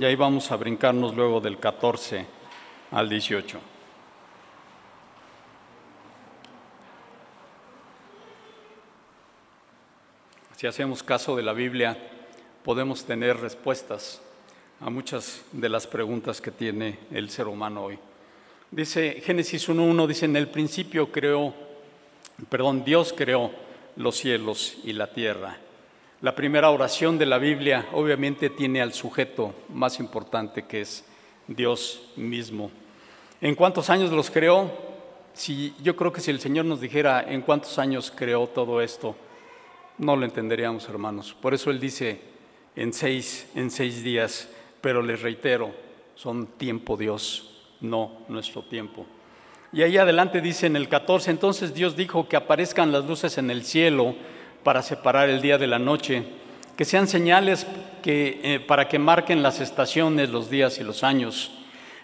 y 0.01 0.05
ahí 0.05 0.17
vamos 0.17 0.51
a 0.51 0.57
brincarnos 0.57 1.15
luego 1.15 1.41
del 1.41 1.59
14 1.59 2.27
al 2.93 3.09
18. 3.09 3.61
si 10.57 10.67
hacemos 10.67 11.03
caso 11.03 11.37
de 11.37 11.43
la 11.43 11.53
Biblia, 11.53 11.99
podemos 12.65 13.05
tener 13.05 13.37
respuestas 13.37 14.23
a 14.81 14.89
muchas 14.89 15.43
de 15.53 15.69
las 15.69 15.87
preguntas 15.87 16.41
que 16.41 16.51
tiene 16.51 16.99
el 17.11 17.29
ser 17.29 17.47
humano 17.47 17.85
hoy. 17.85 17.99
Dice 18.71 19.21
Génesis 19.23 19.69
1.1, 19.69 20.07
dice, 20.07 20.25
en 20.25 20.35
el 20.35 20.49
principio 20.49 21.13
creó, 21.13 21.53
perdón, 22.49 22.85
Dios 22.85 23.13
creó 23.15 23.51
los 23.97 24.17
cielos 24.17 24.79
y 24.83 24.95
la 24.95 25.13
tierra. 25.13 25.59
La 26.23 26.35
primera 26.35 26.71
oración 26.71 27.19
de 27.19 27.27
la 27.27 27.37
Biblia 27.37 27.89
obviamente 27.93 28.49
tiene 28.49 28.81
al 28.81 28.95
sujeto 28.95 29.55
más 29.69 30.01
importante 30.01 30.65
que 30.65 30.81
es 30.81 31.05
Dios 31.47 32.09
mismo. 32.17 32.71
¿En 33.43 33.55
cuántos 33.55 33.91
años 33.91 34.11
los 34.11 34.31
creó? 34.31 34.73
Si, 35.35 35.75
yo 35.83 35.95
creo 35.95 36.11
que 36.11 36.23
si 36.23 36.31
el 36.31 36.41
Señor 36.41 36.65
nos 36.65 36.81
dijera 36.81 37.23
en 37.23 37.43
cuántos 37.43 37.79
años 37.79 38.11
creó 38.11 38.47
todo 38.47 38.81
esto, 38.81 39.15
no 39.99 40.17
lo 40.17 40.25
entenderíamos, 40.25 40.89
hermanos. 40.89 41.37
Por 41.39 41.53
eso 41.53 41.71
Él 41.71 41.79
dice 41.79 42.19
en 42.77 42.95
seis, 42.95 43.51
en 43.55 43.71
seis 43.71 44.03
días, 44.03 44.49
pero 44.81 45.03
les 45.03 45.21
reitero, 45.21 45.75
son 46.15 46.47
tiempo 46.47 46.97
Dios, 46.97 47.63
no 47.83 48.23
nuestro 48.29 48.63
tiempo. 48.63 49.05
Y 49.71 49.83
ahí 49.83 49.99
adelante 49.99 50.41
dice 50.41 50.67
en 50.67 50.77
el 50.77 50.89
14, 50.89 51.31
entonces 51.31 51.75
Dios 51.75 51.95
dijo 51.95 52.27
que 52.27 52.37
aparezcan 52.37 52.91
las 52.91 53.05
luces 53.05 53.37
en 53.37 53.51
el 53.51 53.65
cielo 53.65 54.17
para 54.63 54.83
separar 54.83 55.29
el 55.29 55.41
día 55.41 55.59
de 55.59 55.67
la 55.67 55.79
noche, 55.79 56.25
que 56.77 56.85
sean 56.85 57.09
señales 57.09 57.67
eh, 58.05 58.65
para 58.67 58.89
que 58.89 58.99
marquen 58.99 59.43
las 59.43 59.61
estaciones, 59.61 60.31
los 60.31 60.51
días 60.51 60.79
y 60.79 60.85
los 60.85 61.03
años, 61.03 61.51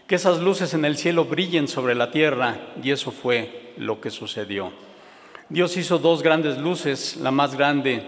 que 0.07 0.17
esas 0.17 0.41
luces 0.41 0.75
en 0.75 0.85
el 0.85 0.97
cielo 0.97 1.25
brillen 1.25 1.69
sobre 1.69 1.95
la 1.95 2.11
tierra, 2.11 2.57
y 2.83 2.91
eso 2.91 3.12
fue 3.12 3.73
lo 3.77 4.01
que 4.01 4.11
sucedió. 4.11 4.73
Dios 5.49 5.77
hizo 5.77 5.99
dos 5.99 6.23
grandes 6.23 6.59
luces, 6.59 7.17
la 7.19 7.31
más 7.31 7.55
grande 7.55 8.03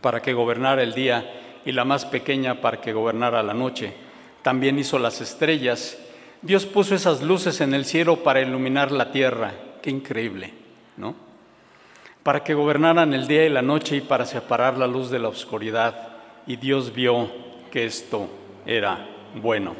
para 0.00 0.22
que 0.22 0.32
gobernara 0.32 0.82
el 0.82 0.94
día 0.94 1.60
y 1.64 1.72
la 1.72 1.84
más 1.84 2.04
pequeña 2.04 2.60
para 2.60 2.80
que 2.80 2.92
gobernara 2.92 3.42
la 3.42 3.54
noche. 3.54 3.92
También 4.42 4.78
hizo 4.78 4.98
las 4.98 5.20
estrellas. 5.20 5.98
Dios 6.42 6.66
puso 6.66 6.94
esas 6.94 7.22
luces 7.22 7.60
en 7.60 7.74
el 7.74 7.84
cielo 7.84 8.22
para 8.22 8.40
iluminar 8.40 8.92
la 8.92 9.12
tierra. 9.12 9.52
Qué 9.82 9.90
increíble, 9.90 10.52
¿no? 10.96 11.14
Para 12.24 12.42
que 12.42 12.54
gobernaran 12.54 13.12
el 13.12 13.28
día 13.28 13.44
y 13.44 13.50
la 13.50 13.62
noche 13.62 13.96
y 13.96 14.00
para 14.00 14.24
separar 14.24 14.78
la 14.78 14.88
luz 14.88 15.10
de 15.10 15.18
la 15.20 15.28
oscuridad. 15.28 16.08
Y 16.46 16.56
Dios 16.56 16.92
vio 16.92 17.30
que 17.70 17.84
esto 17.84 18.28
era 18.66 19.06
bueno. 19.36 19.76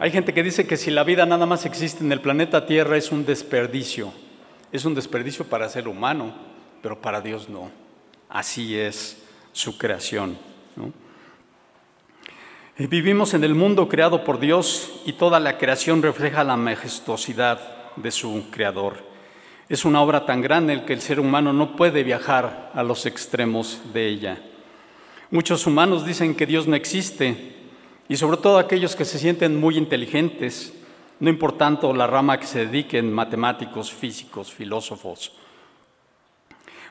Hay 0.00 0.10
gente 0.10 0.32
que 0.32 0.42
dice 0.42 0.66
que 0.66 0.78
si 0.78 0.90
la 0.90 1.04
vida 1.04 1.26
nada 1.26 1.44
más 1.44 1.66
existe 1.66 2.02
en 2.02 2.10
el 2.10 2.22
planeta 2.22 2.66
Tierra 2.66 2.96
es 2.96 3.12
un 3.12 3.26
desperdicio. 3.26 4.12
Es 4.72 4.86
un 4.86 4.94
desperdicio 4.94 5.44
para 5.44 5.68
ser 5.68 5.88
humano, 5.88 6.34
pero 6.82 7.00
para 7.00 7.20
Dios 7.20 7.50
no. 7.50 7.70
Así 8.30 8.76
es 8.76 9.22
su 9.52 9.76
creación. 9.76 10.38
Vivimos 12.78 13.34
en 13.34 13.44
el 13.44 13.54
mundo 13.54 13.88
creado 13.88 14.24
por 14.24 14.38
Dios 14.38 15.02
y 15.04 15.12
toda 15.12 15.38
la 15.38 15.58
creación 15.58 16.02
refleja 16.02 16.44
la 16.44 16.56
majestuosidad 16.56 17.60
de 17.96 18.10
su 18.10 18.50
creador. 18.50 19.15
Es 19.68 19.84
una 19.84 20.00
obra 20.00 20.24
tan 20.24 20.42
grande 20.42 20.84
que 20.84 20.92
el 20.92 21.00
ser 21.00 21.18
humano 21.18 21.52
no 21.52 21.74
puede 21.74 22.04
viajar 22.04 22.70
a 22.72 22.84
los 22.84 23.04
extremos 23.04 23.80
de 23.92 24.06
ella. 24.06 24.38
Muchos 25.32 25.66
humanos 25.66 26.06
dicen 26.06 26.36
que 26.36 26.46
Dios 26.46 26.68
no 26.68 26.76
existe 26.76 27.56
y 28.08 28.16
sobre 28.16 28.36
todo 28.36 28.58
aquellos 28.58 28.94
que 28.94 29.04
se 29.04 29.18
sienten 29.18 29.58
muy 29.58 29.76
inteligentes, 29.76 30.72
no 31.18 31.28
importando 31.28 31.92
la 31.92 32.06
rama 32.06 32.38
que 32.38 32.46
se 32.46 32.66
dediquen, 32.66 33.12
matemáticos, 33.12 33.92
físicos, 33.92 34.52
filósofos. 34.52 35.32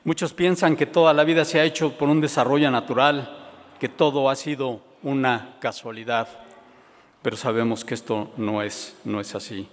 Muchos 0.04 0.34
piensan 0.34 0.76
que 0.76 0.86
toda 0.86 1.14
la 1.14 1.24
vida 1.24 1.46
se 1.46 1.62
ha 1.62 1.64
hecho 1.64 1.94
por 1.94 2.10
un 2.10 2.20
desarrollo 2.20 2.70
natural, 2.72 3.38
que 3.80 3.88
todo 3.88 4.30
ha 4.30 4.36
sido 4.36 4.82
una 5.02 5.56
casualidad, 5.62 6.28
pero 7.22 7.38
sabemos 7.38 7.86
que 7.86 7.94
esto 7.94 8.34
no 8.36 8.62
es, 8.62 8.98
no 9.06 9.22
es 9.22 9.34
así. 9.34 9.70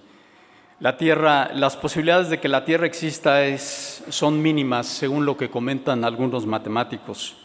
La 0.82 0.96
Tierra, 0.96 1.52
las 1.54 1.76
posibilidades 1.76 2.28
de 2.28 2.40
que 2.40 2.48
la 2.48 2.64
Tierra 2.64 2.86
exista 2.88 3.36
son 3.56 4.42
mínimas, 4.42 4.88
según 4.88 5.24
lo 5.24 5.36
que 5.36 5.48
comentan 5.48 6.04
algunos 6.04 6.44
matemáticos. 6.44 7.36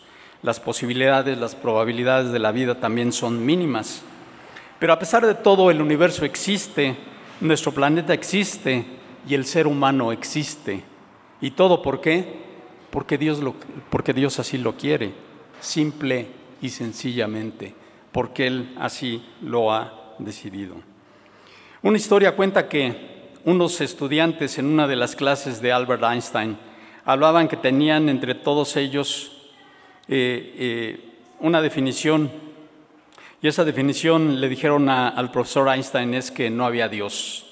Las 0.41 0.60
posibilidades, 0.60 1.38
las 1.38 1.54
probabilidades 1.54 2.32
de 2.32 2.39
la 2.39 2.52
vida 2.52 2.80
también 2.80 3.12
son 3.12 3.45
mínimas. 3.45 4.02
Pero 4.80 4.91
a 4.91 4.97
pesar 4.97 5.23
de 5.23 5.36
todo, 5.36 5.69
el 5.69 5.84
universo 5.84 6.26
existe, 6.26 6.97
nuestro 7.39 7.71
planeta 7.71 8.12
existe 8.12 8.84
y 9.30 9.36
el 9.36 9.45
ser 9.45 9.67
humano 9.67 10.12
existe. 10.12 10.84
¿Y 11.39 11.52
todo 11.52 11.84
por 11.84 12.02
qué? 12.02 12.39
Porque 12.89 13.19
Dios, 13.19 13.39
porque 13.91 14.13
Dios 14.13 14.39
así 14.39 14.58
lo 14.58 14.76
quiere, 14.76 15.13
simple 15.60 16.26
y 16.60 16.69
sencillamente, 16.69 17.76
porque 18.12 18.47
Él 18.47 18.76
así 18.80 19.23
lo 19.43 19.71
ha 19.71 20.15
decidido. 20.17 20.73
Una 21.84 21.97
historia 21.97 22.36
cuenta 22.36 22.67
que 22.67 23.16
unos 23.47 23.79
estudiantes 23.79 24.57
en 24.57 24.65
una 24.65 24.89
de 24.89 24.97
las 24.97 25.15
clases 25.15 25.62
de 25.62 25.71
Albert 25.71 26.03
Einstein 26.03 26.57
hablaban 27.05 27.47
que 27.47 27.55
tenían 27.55 28.10
entre 28.10 28.36
todos 28.36 28.75
ellos 28.75 29.31
eh, 30.10 30.53
eh, 30.57 30.99
una 31.39 31.62
definición, 31.62 32.29
y 33.41 33.47
esa 33.47 33.63
definición 33.63 34.41
le 34.41 34.49
dijeron 34.49 34.89
al 34.89 35.31
profesor 35.31 35.69
Einstein 35.69 36.13
es 36.13 36.29
que 36.29 36.49
no 36.49 36.65
había 36.65 36.89
Dios. 36.89 37.45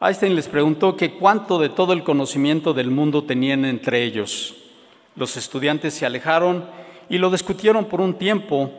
Einstein 0.00 0.36
les 0.36 0.46
preguntó 0.46 0.96
que 0.96 1.14
cuánto 1.14 1.58
de 1.58 1.70
todo 1.70 1.94
el 1.94 2.04
conocimiento 2.04 2.72
del 2.72 2.92
mundo 2.92 3.24
tenían 3.24 3.64
entre 3.64 4.04
ellos. 4.04 4.54
Los 5.16 5.36
estudiantes 5.36 5.94
se 5.94 6.06
alejaron 6.06 6.64
y 7.08 7.18
lo 7.18 7.28
discutieron 7.28 7.86
por 7.86 8.00
un 8.00 8.14
tiempo 8.14 8.70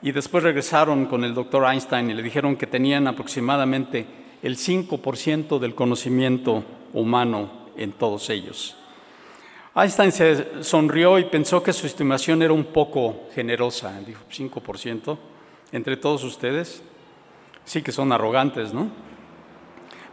y 0.00 0.12
después 0.12 0.44
regresaron 0.44 1.06
con 1.06 1.24
el 1.24 1.34
doctor 1.34 1.64
Einstein 1.68 2.08
y 2.08 2.14
le 2.14 2.22
dijeron 2.22 2.54
que 2.54 2.68
tenían 2.68 3.08
aproximadamente 3.08 4.25
el 4.42 4.56
5% 4.56 5.58
del 5.58 5.74
conocimiento 5.74 6.64
humano 6.92 7.50
en 7.76 7.92
todos 7.92 8.30
ellos. 8.30 8.76
Einstein 9.74 10.10
se 10.10 10.64
sonrió 10.64 11.18
y 11.18 11.24
pensó 11.24 11.62
que 11.62 11.72
su 11.72 11.86
estimación 11.86 12.42
era 12.42 12.52
un 12.52 12.64
poco 12.64 13.28
generosa. 13.34 14.00
Dijo, 14.00 14.22
5% 14.30 15.18
entre 15.72 15.98
todos 15.98 16.24
ustedes. 16.24 16.82
Sí 17.64 17.82
que 17.82 17.92
son 17.92 18.10
arrogantes, 18.12 18.72
¿no? 18.72 18.88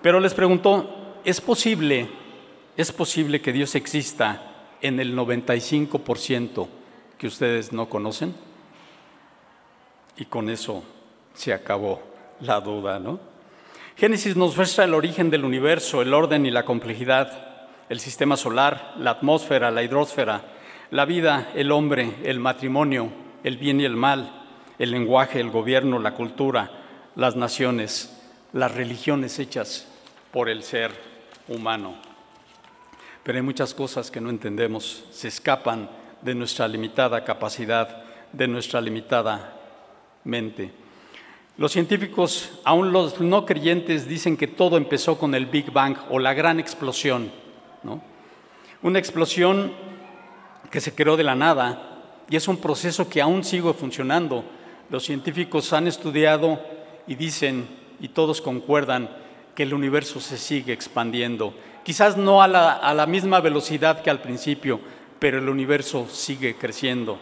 Pero 0.01 0.19
les 0.19 0.33
preguntó, 0.33 1.21
¿es 1.23 1.39
posible, 1.39 2.09
es 2.75 2.91
posible 2.91 3.41
que 3.41 3.53
Dios 3.53 3.75
exista 3.75 4.65
en 4.81 4.99
el 4.99 5.15
95% 5.15 6.67
que 7.17 7.27
ustedes 7.27 7.71
no 7.71 7.87
conocen? 7.87 8.35
Y 10.17 10.25
con 10.25 10.49
eso 10.49 10.83
se 11.33 11.53
acabó 11.53 12.01
la 12.41 12.59
duda, 12.59 12.99
¿no? 12.99 13.32
Génesis 13.95 14.35
nos 14.35 14.57
muestra 14.57 14.85
el 14.85 14.93
origen 14.95 15.29
del 15.29 15.45
universo, 15.45 16.01
el 16.01 16.13
orden 16.13 16.45
y 16.45 16.51
la 16.51 16.65
complejidad, 16.65 17.53
el 17.89 17.99
sistema 17.99 18.35
solar, 18.35 18.95
la 18.97 19.11
atmósfera, 19.11 19.69
la 19.69 19.83
hidrosfera, 19.83 20.41
la 20.89 21.05
vida, 21.05 21.51
el 21.53 21.71
hombre, 21.71 22.15
el 22.23 22.39
matrimonio, 22.39 23.09
el 23.43 23.57
bien 23.57 23.79
y 23.79 23.85
el 23.85 23.95
mal, 23.95 24.45
el 24.79 24.91
lenguaje, 24.91 25.39
el 25.39 25.51
gobierno, 25.51 25.99
la 25.99 26.15
cultura, 26.15 26.71
las 27.15 27.35
naciones, 27.35 28.19
las 28.51 28.73
religiones 28.73 29.37
hechas 29.37 29.87
por 30.31 30.49
el 30.49 30.63
ser 30.63 30.91
humano. 31.47 31.95
Pero 33.23 33.37
hay 33.37 33.43
muchas 33.43 33.75
cosas 33.75 34.09
que 34.09 34.19
no 34.19 34.31
entendemos, 34.31 35.05
se 35.11 35.27
escapan 35.27 35.89
de 36.21 36.33
nuestra 36.33 36.67
limitada 36.67 37.23
capacidad, 37.23 38.03
de 38.31 38.47
nuestra 38.47 38.81
limitada 38.81 39.53
mente. 40.23 40.82
Los 41.55 41.71
científicos, 41.71 42.51
aún 42.63 42.91
los 42.91 43.21
no 43.21 43.45
creyentes, 43.45 44.07
dicen 44.07 44.37
que 44.37 44.47
todo 44.47 44.75
empezó 44.75 45.19
con 45.19 45.35
el 45.35 45.45
Big 45.45 45.71
Bang 45.71 45.97
o 46.09 46.17
la 46.17 46.33
gran 46.33 46.59
explosión. 46.59 47.31
Una 48.81 48.97
explosión 48.97 49.71
que 50.71 50.81
se 50.81 50.95
creó 50.95 51.15
de 51.15 51.23
la 51.23 51.35
nada 51.35 52.23
y 52.27 52.35
es 52.35 52.47
un 52.47 52.57
proceso 52.57 53.07
que 53.07 53.21
aún 53.21 53.43
sigue 53.43 53.71
funcionando. 53.73 54.43
Los 54.89 55.03
científicos 55.05 55.71
han 55.73 55.87
estudiado 55.87 56.59
y 57.05 57.13
dicen, 57.13 57.67
y 57.99 58.07
todos 58.07 58.41
concuerdan, 58.41 59.09
que 59.53 59.61
el 59.61 59.75
universo 59.75 60.19
se 60.19 60.37
sigue 60.37 60.73
expandiendo. 60.73 61.53
Quizás 61.83 62.17
no 62.17 62.41
a 62.41 62.47
la, 62.47 62.73
a 62.73 62.95
la 62.95 63.05
misma 63.05 63.39
velocidad 63.39 64.01
que 64.01 64.09
al 64.09 64.21
principio, 64.21 64.79
pero 65.19 65.37
el 65.37 65.47
universo 65.47 66.07
sigue 66.09 66.55
creciendo. 66.55 67.19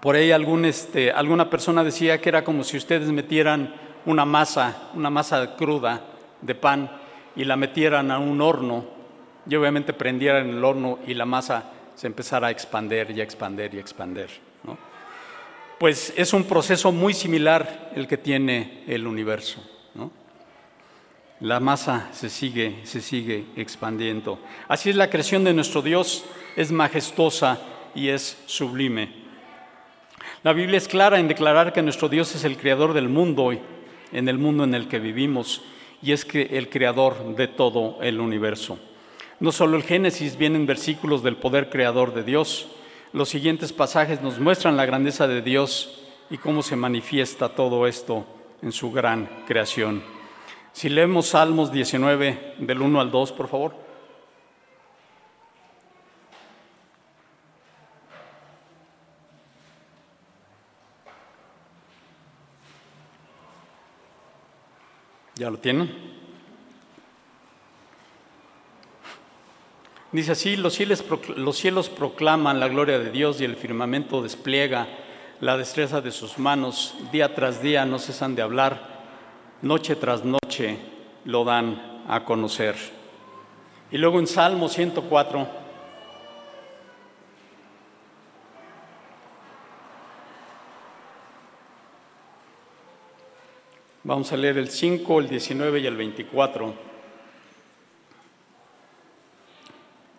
Por 0.00 0.16
ahí 0.16 0.32
algún, 0.32 0.64
este, 0.64 1.12
alguna 1.12 1.50
persona 1.50 1.84
decía 1.84 2.20
que 2.20 2.28
era 2.28 2.44
como 2.44 2.64
si 2.64 2.76
ustedes 2.76 3.08
metieran 3.10 3.74
una 4.06 4.24
masa, 4.24 4.90
una 4.94 5.10
masa 5.10 5.56
cruda 5.56 6.02
de 6.40 6.54
pan 6.54 6.90
y 7.36 7.44
la 7.44 7.56
metieran 7.56 8.10
a 8.10 8.18
un 8.18 8.40
horno 8.40 8.84
y 9.48 9.54
obviamente 9.56 9.92
prendieran 9.92 10.48
el 10.48 10.64
horno 10.64 10.98
y 11.06 11.14
la 11.14 11.24
masa 11.24 11.70
se 11.94 12.06
empezara 12.06 12.48
a 12.48 12.50
expander 12.50 13.10
y 13.10 13.20
a 13.20 13.24
expander 13.24 13.74
y 13.74 13.78
a 13.78 13.80
expander. 13.80 14.30
Pues 15.78 16.12
es 16.16 16.32
un 16.32 16.44
proceso 16.44 16.92
muy 16.92 17.14
similar 17.14 17.90
el 17.94 18.06
que 18.06 18.16
tiene 18.16 18.84
el 18.86 19.06
universo. 19.06 19.62
La 21.40 21.60
masa 21.60 22.08
se 22.12 22.30
sigue, 22.30 22.80
se 22.84 23.00
sigue 23.00 23.46
expandiendo. 23.56 24.38
Así 24.68 24.88
es 24.88 24.96
la 24.96 25.10
creación 25.10 25.44
de 25.44 25.52
nuestro 25.52 25.82
Dios, 25.82 26.24
es 26.56 26.70
majestuosa 26.70 27.58
y 27.94 28.08
es 28.08 28.38
sublime. 28.46 29.23
La 30.44 30.52
Biblia 30.52 30.76
es 30.76 30.88
clara 30.88 31.18
en 31.18 31.26
declarar 31.26 31.72
que 31.72 31.80
nuestro 31.80 32.10
Dios 32.10 32.34
es 32.34 32.44
el 32.44 32.58
creador 32.58 32.92
del 32.92 33.08
mundo, 33.08 33.50
en 34.12 34.28
el 34.28 34.36
mundo 34.36 34.64
en 34.64 34.74
el 34.74 34.88
que 34.88 34.98
vivimos, 34.98 35.62
y 36.02 36.12
es 36.12 36.26
que 36.26 36.42
el 36.42 36.68
creador 36.68 37.34
de 37.34 37.48
todo 37.48 37.96
el 38.02 38.20
universo. 38.20 38.78
No 39.40 39.52
solo 39.52 39.78
el 39.78 39.84
Génesis 39.84 40.36
vienen 40.36 40.66
versículos 40.66 41.22
del 41.22 41.38
poder 41.38 41.70
creador 41.70 42.12
de 42.12 42.24
Dios, 42.24 42.68
los 43.14 43.30
siguientes 43.30 43.72
pasajes 43.72 44.20
nos 44.20 44.38
muestran 44.38 44.76
la 44.76 44.84
grandeza 44.84 45.26
de 45.26 45.40
Dios 45.40 46.02
y 46.28 46.36
cómo 46.36 46.62
se 46.62 46.76
manifiesta 46.76 47.48
todo 47.48 47.86
esto 47.86 48.26
en 48.60 48.72
su 48.72 48.92
gran 48.92 49.26
creación. 49.46 50.02
Si 50.74 50.90
leemos 50.90 51.28
Salmos 51.28 51.72
19 51.72 52.56
del 52.58 52.82
1 52.82 53.00
al 53.00 53.10
2, 53.10 53.32
por 53.32 53.48
favor. 53.48 53.83
¿Ya 65.36 65.50
lo 65.50 65.58
tienen? 65.58 66.14
Dice 70.12 70.32
así, 70.32 70.56
los 70.56 70.74
cielos, 70.74 71.04
los 71.36 71.56
cielos 71.56 71.88
proclaman 71.88 72.60
la 72.60 72.68
gloria 72.68 73.00
de 73.00 73.10
Dios 73.10 73.40
y 73.40 73.44
el 73.44 73.56
firmamento 73.56 74.22
despliega 74.22 74.86
la 75.40 75.56
destreza 75.56 76.00
de 76.00 76.12
sus 76.12 76.38
manos. 76.38 76.94
Día 77.10 77.34
tras 77.34 77.60
día 77.60 77.84
no 77.84 77.98
cesan 77.98 78.36
de 78.36 78.42
hablar, 78.42 79.02
noche 79.60 79.96
tras 79.96 80.24
noche 80.24 80.78
lo 81.24 81.44
dan 81.44 82.04
a 82.06 82.24
conocer. 82.24 82.76
Y 83.90 83.98
luego 83.98 84.20
en 84.20 84.28
Salmo 84.28 84.68
104, 84.68 85.63
vamos 94.04 94.30
a 94.32 94.36
leer 94.36 94.58
el 94.58 94.68
5, 94.68 95.20
el 95.20 95.28
19 95.28 95.80
y 95.80 95.86
el 95.86 95.96
24. 95.96 96.74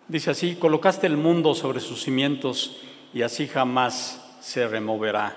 Dice 0.08 0.30
así, 0.30 0.56
colocaste 0.56 1.06
el 1.06 1.16
mundo 1.16 1.54
sobre 1.54 1.80
sus 1.80 2.02
cimientos 2.02 2.80
y 3.14 3.22
así 3.22 3.46
jamás 3.46 4.38
se 4.40 4.68
removerá. 4.68 5.36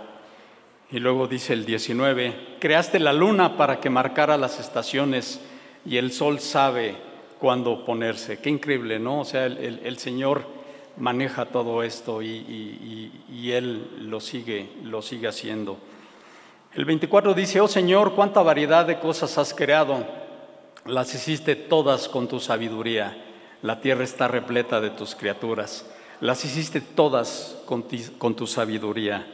Y 0.92 1.00
luego 1.00 1.28
dice 1.28 1.54
el 1.54 1.66
19, 1.66 2.58
creaste 2.60 3.00
la 3.00 3.14
luna 3.14 3.56
para 3.56 3.80
que 3.80 3.92
marcara 3.92 4.38
las 4.38 4.60
estaciones 4.60 5.40
y 5.86 5.98
el 5.98 6.12
sol 6.12 6.40
sabe 6.40 6.96
cuándo 7.40 7.86
ponerse. 7.86 8.40
Qué 8.40 8.50
increíble, 8.50 9.00
¿no? 9.00 9.22
O 9.22 9.26
sea, 9.26 9.46
el, 9.46 9.98
Señor 10.00 10.46
maneja 10.98 11.46
todo 11.46 11.84
esto 11.84 12.24
y, 12.24 13.12
y, 13.30 13.52
Él 13.52 14.10
lo 14.10 14.20
sigue, 14.20 14.70
lo 14.84 15.04
sigue 15.04 15.28
haciendo. 15.28 15.78
El 16.80 16.86
24 16.86 17.34
dice, 17.34 17.60
oh 17.60 17.68
Señor, 17.68 18.16
cuánta 18.16 18.42
variedad 18.42 18.86
de 18.86 19.00
cosas 19.00 19.38
has 19.38 19.54
creado, 19.54 20.08
las 20.86 21.14
hiciste 21.14 21.58
todas 21.58 22.08
con 22.08 22.30
tu 22.30 22.40
sabiduría. 22.40 23.18
La 23.62 23.82
tierra 23.82 24.06
está 24.06 24.30
repleta 24.30 24.80
de 24.80 24.90
tus 24.90 25.14
criaturas. 25.14 25.86
Las 26.22 26.46
hiciste 26.46 26.80
todas 26.80 27.58
con, 27.66 27.84
tu 27.84 28.48
sabiduría. 28.48 29.28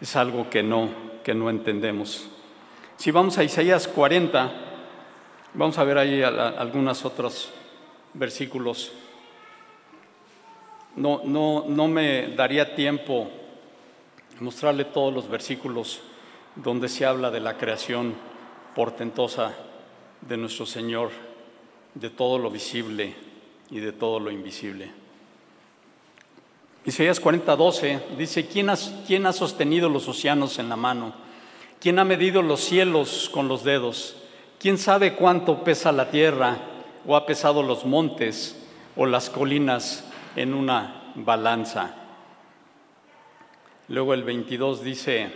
Es 0.00 0.16
algo 0.16 0.48
que 0.48 0.62
no, 0.62 0.88
que 1.22 1.34
no 1.34 1.50
entendemos. 1.50 2.26
Si 2.96 3.10
vamos 3.10 3.36
a 3.36 3.44
Isaías 3.44 3.86
40, 3.86 4.50
vamos 5.52 5.76
a 5.76 5.84
ver 5.84 5.98
ahí 5.98 6.22
algunos 6.22 7.04
otros 7.04 7.50
versículos. 8.14 8.92
No, 10.96 11.20
no, 11.22 11.66
no 11.68 11.86
me 11.86 12.28
daría 12.28 12.74
tiempo 12.74 13.28
mostrarle 14.40 14.86
todos 14.86 15.12
los 15.12 15.28
versículos 15.28 16.00
donde 16.62 16.88
se 16.88 17.06
habla 17.06 17.30
de 17.30 17.40
la 17.40 17.56
creación 17.56 18.14
portentosa 18.74 19.54
de 20.20 20.36
nuestro 20.36 20.66
Señor, 20.66 21.10
de 21.94 22.10
todo 22.10 22.38
lo 22.38 22.50
visible, 22.50 23.14
y 23.70 23.80
de 23.80 23.92
todo 23.92 24.20
lo 24.20 24.30
invisible. 24.30 24.90
Isaías 26.84 27.20
40, 27.20 27.54
12 27.54 28.00
dice, 28.16 28.46
¿quién, 28.46 28.70
¿quién 29.06 29.26
ha 29.26 29.32
sostenido 29.32 29.88
los 29.88 30.08
océanos 30.08 30.58
en 30.58 30.68
la 30.68 30.76
mano? 30.76 31.12
¿Quién 31.80 31.98
ha 31.98 32.04
medido 32.04 32.42
los 32.42 32.60
cielos 32.60 33.30
con 33.32 33.46
los 33.46 33.62
dedos? 33.62 34.16
¿Quién 34.58 34.78
sabe 34.78 35.14
cuánto 35.14 35.64
pesa 35.64 35.92
la 35.92 36.10
tierra 36.10 36.56
o 37.06 37.14
ha 37.14 37.26
pesado 37.26 37.62
los 37.62 37.84
montes 37.84 38.56
o 38.96 39.06
las 39.06 39.28
colinas 39.28 40.04
en 40.34 40.54
una 40.54 41.12
balanza? 41.14 41.94
Luego 43.88 44.14
el 44.14 44.22
22 44.22 44.82
dice, 44.82 45.30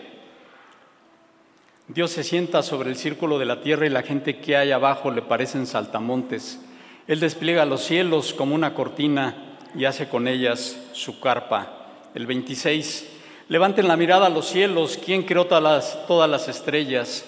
Dios 1.94 2.10
se 2.10 2.24
sienta 2.24 2.62
sobre 2.62 2.88
el 2.88 2.96
círculo 2.96 3.38
de 3.38 3.44
la 3.44 3.60
tierra 3.60 3.84
y 3.84 3.90
la 3.90 4.00
gente 4.00 4.38
que 4.38 4.56
hay 4.56 4.70
abajo 4.70 5.10
le 5.10 5.20
parecen 5.20 5.66
saltamontes. 5.66 6.58
Él 7.06 7.20
despliega 7.20 7.66
los 7.66 7.82
cielos 7.82 8.32
como 8.32 8.54
una 8.54 8.72
cortina 8.72 9.58
y 9.74 9.84
hace 9.84 10.08
con 10.08 10.26
ellas 10.26 10.78
su 10.92 11.20
carpa. 11.20 12.08
El 12.14 12.26
26, 12.26 13.08
levanten 13.48 13.88
la 13.88 13.98
mirada 13.98 14.28
a 14.28 14.30
los 14.30 14.48
cielos, 14.48 14.98
¿quién 15.04 15.24
creó 15.24 15.44
todas 15.44 15.62
las, 15.62 16.06
todas 16.06 16.30
las 16.30 16.48
estrellas? 16.48 17.26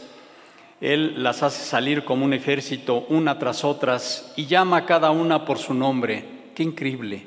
Él 0.81 1.23
las 1.23 1.43
hace 1.43 1.63
salir 1.63 2.03
como 2.03 2.25
un 2.25 2.33
ejército, 2.33 3.05
una 3.11 3.39
tras 3.39 3.65
otras, 3.65 4.33
y 4.35 4.47
llama 4.47 4.79
a 4.79 4.87
cada 4.87 5.11
una 5.11 5.45
por 5.45 5.59
su 5.59 5.75
nombre. 5.75 6.25
Qué 6.55 6.63
increíble, 6.63 7.27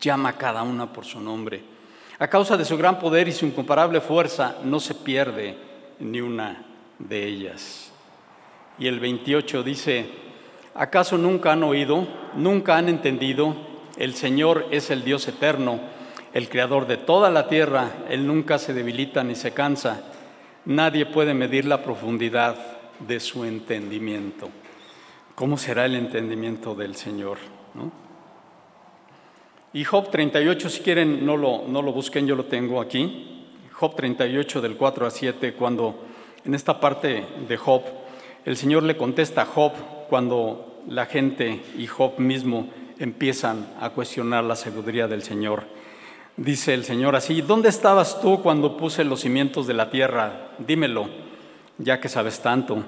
llama 0.00 0.30
a 0.30 0.36
cada 0.36 0.64
una 0.64 0.92
por 0.92 1.04
su 1.04 1.20
nombre. 1.20 1.62
A 2.18 2.26
causa 2.26 2.56
de 2.56 2.64
su 2.64 2.76
gran 2.76 2.98
poder 2.98 3.28
y 3.28 3.32
su 3.32 3.46
incomparable 3.46 4.00
fuerza, 4.00 4.56
no 4.64 4.80
se 4.80 4.96
pierde 4.96 5.73
ni 6.00 6.20
una 6.20 6.64
de 6.98 7.26
ellas. 7.26 7.92
Y 8.78 8.86
el 8.88 9.00
28 9.00 9.62
dice, 9.62 10.06
¿Acaso 10.74 11.16
nunca 11.16 11.52
han 11.52 11.62
oído, 11.62 12.06
nunca 12.34 12.76
han 12.76 12.88
entendido? 12.88 13.54
El 13.96 14.14
Señor 14.14 14.66
es 14.72 14.90
el 14.90 15.04
Dios 15.04 15.28
eterno, 15.28 15.78
el 16.32 16.48
creador 16.48 16.88
de 16.88 16.96
toda 16.96 17.30
la 17.30 17.46
tierra. 17.46 17.92
Él 18.10 18.26
nunca 18.26 18.58
se 18.58 18.74
debilita 18.74 19.22
ni 19.22 19.36
se 19.36 19.52
cansa. 19.52 20.02
Nadie 20.64 21.06
puede 21.06 21.32
medir 21.32 21.64
la 21.64 21.84
profundidad 21.84 22.56
de 22.98 23.20
su 23.20 23.44
entendimiento. 23.44 24.48
¿Cómo 25.36 25.56
será 25.58 25.84
el 25.84 25.94
entendimiento 25.94 26.74
del 26.74 26.96
Señor? 26.96 27.38
Y 29.72 29.84
Job 29.84 30.10
38, 30.10 30.68
si 30.68 30.82
quieren, 30.82 31.24
no 31.24 31.36
lo, 31.36 31.64
no 31.68 31.82
lo 31.82 31.92
busquen, 31.92 32.26
yo 32.26 32.34
lo 32.34 32.46
tengo 32.46 32.80
aquí. 32.80 33.33
Job 33.84 33.96
38 33.96 34.62
del 34.62 34.76
4 34.76 35.06
a 35.06 35.10
7, 35.10 35.52
cuando 35.52 36.06
en 36.46 36.54
esta 36.54 36.80
parte 36.80 37.26
de 37.46 37.56
Job, 37.58 37.82
el 38.46 38.56
Señor 38.56 38.82
le 38.82 38.96
contesta 38.96 39.42
a 39.42 39.44
Job 39.44 39.72
cuando 40.08 40.82
la 40.88 41.04
gente 41.04 41.60
y 41.76 41.86
Job 41.86 42.18
mismo 42.18 42.70
empiezan 42.98 43.74
a 43.82 43.90
cuestionar 43.90 44.42
la 44.44 44.56
sabiduría 44.56 45.06
del 45.06 45.22
Señor. 45.22 45.64
Dice 46.38 46.72
el 46.72 46.84
Señor 46.84 47.14
así, 47.14 47.42
¿dónde 47.42 47.68
estabas 47.68 48.22
tú 48.22 48.40
cuando 48.40 48.78
puse 48.78 49.04
los 49.04 49.20
cimientos 49.20 49.66
de 49.66 49.74
la 49.74 49.90
tierra? 49.90 50.52
Dímelo, 50.66 51.10
ya 51.76 52.00
que 52.00 52.08
sabes 52.08 52.40
tanto. 52.40 52.82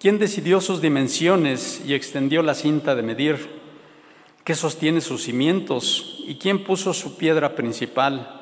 ¿Quién 0.00 0.18
decidió 0.18 0.60
sus 0.60 0.82
dimensiones 0.82 1.84
y 1.86 1.94
extendió 1.94 2.42
la 2.42 2.54
cinta 2.54 2.96
de 2.96 3.02
medir? 3.04 3.48
¿Qué 4.42 4.56
sostiene 4.56 5.00
sus 5.00 5.22
cimientos? 5.22 6.24
¿Y 6.26 6.34
quién 6.34 6.64
puso 6.64 6.92
su 6.92 7.16
piedra 7.16 7.54
principal? 7.54 8.35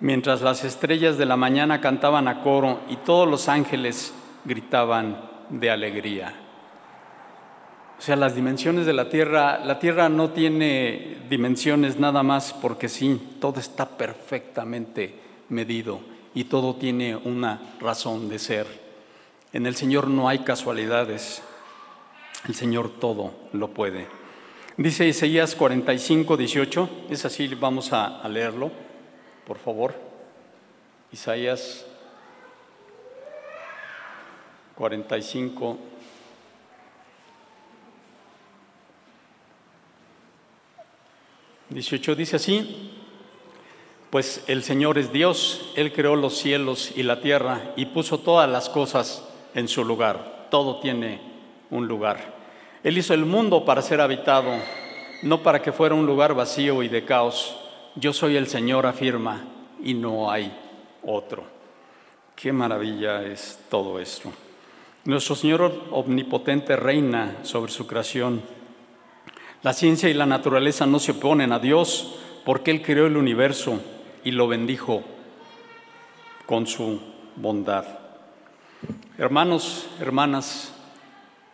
Mientras 0.00 0.42
las 0.42 0.62
estrellas 0.64 1.18
de 1.18 1.26
la 1.26 1.36
mañana 1.36 1.80
cantaban 1.80 2.28
a 2.28 2.42
coro 2.42 2.80
y 2.88 2.96
todos 2.96 3.28
los 3.28 3.48
ángeles 3.48 4.14
gritaban 4.44 5.20
de 5.50 5.70
alegría. 5.70 6.34
O 7.98 8.00
sea, 8.00 8.14
las 8.14 8.36
dimensiones 8.36 8.86
de 8.86 8.92
la 8.92 9.08
Tierra, 9.08 9.58
la 9.64 9.80
Tierra 9.80 10.08
no 10.08 10.30
tiene 10.30 11.16
dimensiones 11.28 11.98
nada 11.98 12.22
más 12.22 12.52
porque 12.52 12.88
sí, 12.88 13.20
todo 13.40 13.58
está 13.58 13.88
perfectamente 13.88 15.14
medido 15.48 16.00
y 16.32 16.44
todo 16.44 16.76
tiene 16.76 17.16
una 17.16 17.60
razón 17.80 18.28
de 18.28 18.38
ser. 18.38 18.66
En 19.52 19.66
el 19.66 19.74
Señor 19.74 20.06
no 20.06 20.28
hay 20.28 20.40
casualidades, 20.40 21.42
el 22.46 22.54
Señor 22.54 23.00
todo 23.00 23.32
lo 23.52 23.70
puede. 23.70 24.06
Dice 24.76 25.08
Isaías 25.08 25.56
45, 25.56 26.36
18, 26.36 26.90
es 27.10 27.24
así, 27.24 27.48
vamos 27.56 27.92
a, 27.92 28.20
a 28.20 28.28
leerlo, 28.28 28.70
por 29.48 29.58
favor. 29.58 29.94
Isaías 31.10 31.86
45, 34.76 35.78
18 41.70 42.14
dice 42.14 42.36
así, 42.36 42.92
pues 44.10 44.44
el 44.48 44.62
Señor 44.62 44.98
es 44.98 45.12
Dios, 45.12 45.72
Él 45.76 45.92
creó 45.94 46.14
los 46.14 46.36
cielos 46.36 46.92
y 46.94 47.02
la 47.02 47.20
tierra 47.20 47.72
y 47.74 47.86
puso 47.86 48.20
todas 48.20 48.48
las 48.50 48.68
cosas 48.68 49.24
en 49.54 49.66
su 49.66 49.82
lugar, 49.82 50.48
todo 50.50 50.78
tiene 50.80 51.20
un 51.70 51.88
lugar. 51.88 52.36
Él 52.84 52.98
hizo 52.98 53.14
el 53.14 53.24
mundo 53.24 53.64
para 53.64 53.80
ser 53.80 54.02
habitado, 54.02 54.52
no 55.22 55.42
para 55.42 55.62
que 55.62 55.72
fuera 55.72 55.94
un 55.94 56.06
lugar 56.06 56.34
vacío 56.34 56.82
y 56.82 56.88
de 56.88 57.04
caos, 57.04 57.56
yo 57.96 58.12
soy 58.12 58.36
el 58.36 58.46
Señor, 58.46 58.86
afirma, 58.86 59.44
y 59.82 59.94
no 59.94 60.30
hay 60.30 60.52
otro. 61.04 61.44
Qué 62.34 62.52
maravilla 62.52 63.24
es 63.24 63.58
todo 63.68 63.98
esto. 63.98 64.32
Nuestro 65.04 65.34
Señor 65.34 65.72
omnipotente 65.90 66.76
reina 66.76 67.38
sobre 67.42 67.72
su 67.72 67.86
creación. 67.86 68.42
La 69.62 69.72
ciencia 69.72 70.08
y 70.08 70.14
la 70.14 70.26
naturaleza 70.26 70.86
no 70.86 70.98
se 70.98 71.12
oponen 71.12 71.52
a 71.52 71.58
Dios 71.58 72.16
porque 72.44 72.70
Él 72.70 72.82
creó 72.82 73.06
el 73.06 73.16
universo 73.16 73.80
y 74.24 74.30
lo 74.30 74.46
bendijo 74.46 75.02
con 76.46 76.66
su 76.66 77.00
bondad. 77.36 77.84
Hermanos, 79.16 79.88
hermanas, 80.00 80.72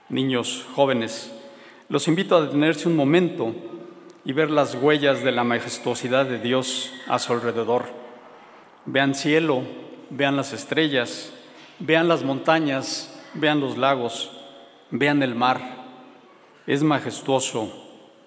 niños, 0.09 0.66
jóvenes, 0.75 1.33
los 1.88 2.09
invito 2.09 2.37
a 2.37 2.42
detenerse 2.42 2.88
un 2.88 2.97
momento 2.97 3.55
y 4.24 4.32
ver 4.32 4.50
las 4.50 4.74
huellas 4.74 5.22
de 5.22 5.32
la 5.32 5.44
majestuosidad 5.44 6.24
de 6.26 6.38
Dios 6.38 6.92
a 7.06 7.18
su 7.18 7.32
alrededor. 7.32 7.84
Vean 8.87 9.14
cielo, 9.14 9.62
vean 10.10 10.37
las 10.37 10.52
estrellas, 10.52 11.32
vean 11.78 12.08
las 12.08 12.22
montañas, 12.24 13.22
vean 13.34 13.60
los 13.60 13.76
lagos, 13.76 14.32
vean 14.90 15.22
el 15.22 15.34
mar. 15.34 15.60
¿Es 16.66 16.82
majestuoso 16.82 17.72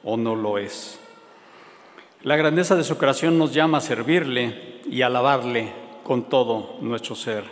o 0.04 0.18
no 0.18 0.36
lo 0.36 0.60
es? 0.60 1.00
La 2.22 2.36
grandeza 2.36 2.76
de 2.76 2.84
su 2.84 2.98
creación 2.98 3.40
nos 3.40 3.54
llama 3.54 3.80
a 3.80 3.82
servirle 3.82 4.82
y 4.90 5.02
alabarle 5.02 5.74
con 6.04 6.30
todo 6.30 6.78
nuestro 6.82 7.16
ser. 7.16 7.44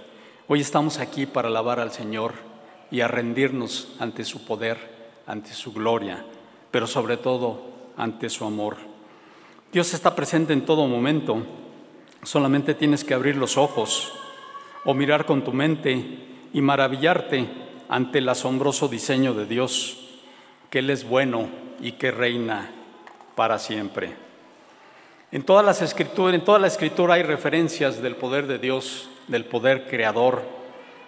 Hoy 0.48 0.62
estamos 0.62 1.00
aquí 1.00 1.26
para 1.26 1.48
alabar 1.48 1.80
al 1.80 1.92
Señor 1.92 2.34
y 2.92 3.02
a 3.02 3.08
rendirnos 3.08 3.96
ante 4.00 4.24
su 4.24 4.46
poder, 4.46 4.78
ante 5.26 5.54
su 5.54 5.74
gloria, 5.74 6.24
pero 6.70 6.86
sobre 6.86 7.18
todo 7.18 7.75
ante 7.98 8.30
su 8.30 8.46
amor. 8.46 8.78
Dios 9.72 9.94
está 9.94 10.16
presente 10.16 10.54
en 10.54 10.66
todo 10.66 10.88
momento, 10.88 11.44
solamente 12.24 12.74
tienes 12.74 13.04
que 13.04 13.14
abrir 13.14 13.36
los 13.36 13.58
ojos 13.58 14.14
o 14.86 14.94
mirar 14.94 15.26
con 15.26 15.44
tu 15.44 15.52
mente 15.52 16.04
y 16.54 16.62
maravillarte 16.62 17.48
ante 17.90 18.20
el 18.20 18.30
asombroso 18.30 18.88
diseño 18.88 19.34
de 19.34 19.46
Dios, 19.46 20.20
que 20.70 20.80
Él 20.80 20.90
es 20.90 21.08
bueno 21.08 21.50
y 21.82 21.94
que 21.94 22.12
reina 22.12 22.72
para 23.36 23.60
siempre. 23.60 24.16
En 25.32 25.44
todas 25.44 25.66
las 25.66 25.82
escrituras, 25.82 26.36
en 26.36 26.46
toda 26.46 26.60
la 26.60 26.68
escritura 26.68 27.16
hay 27.16 27.24
referencias 27.24 28.02
del 28.02 28.16
poder 28.16 28.48
de 28.48 28.60
Dios, 28.60 29.10
del 29.28 29.46
poder 29.46 29.88
creador, 29.88 30.44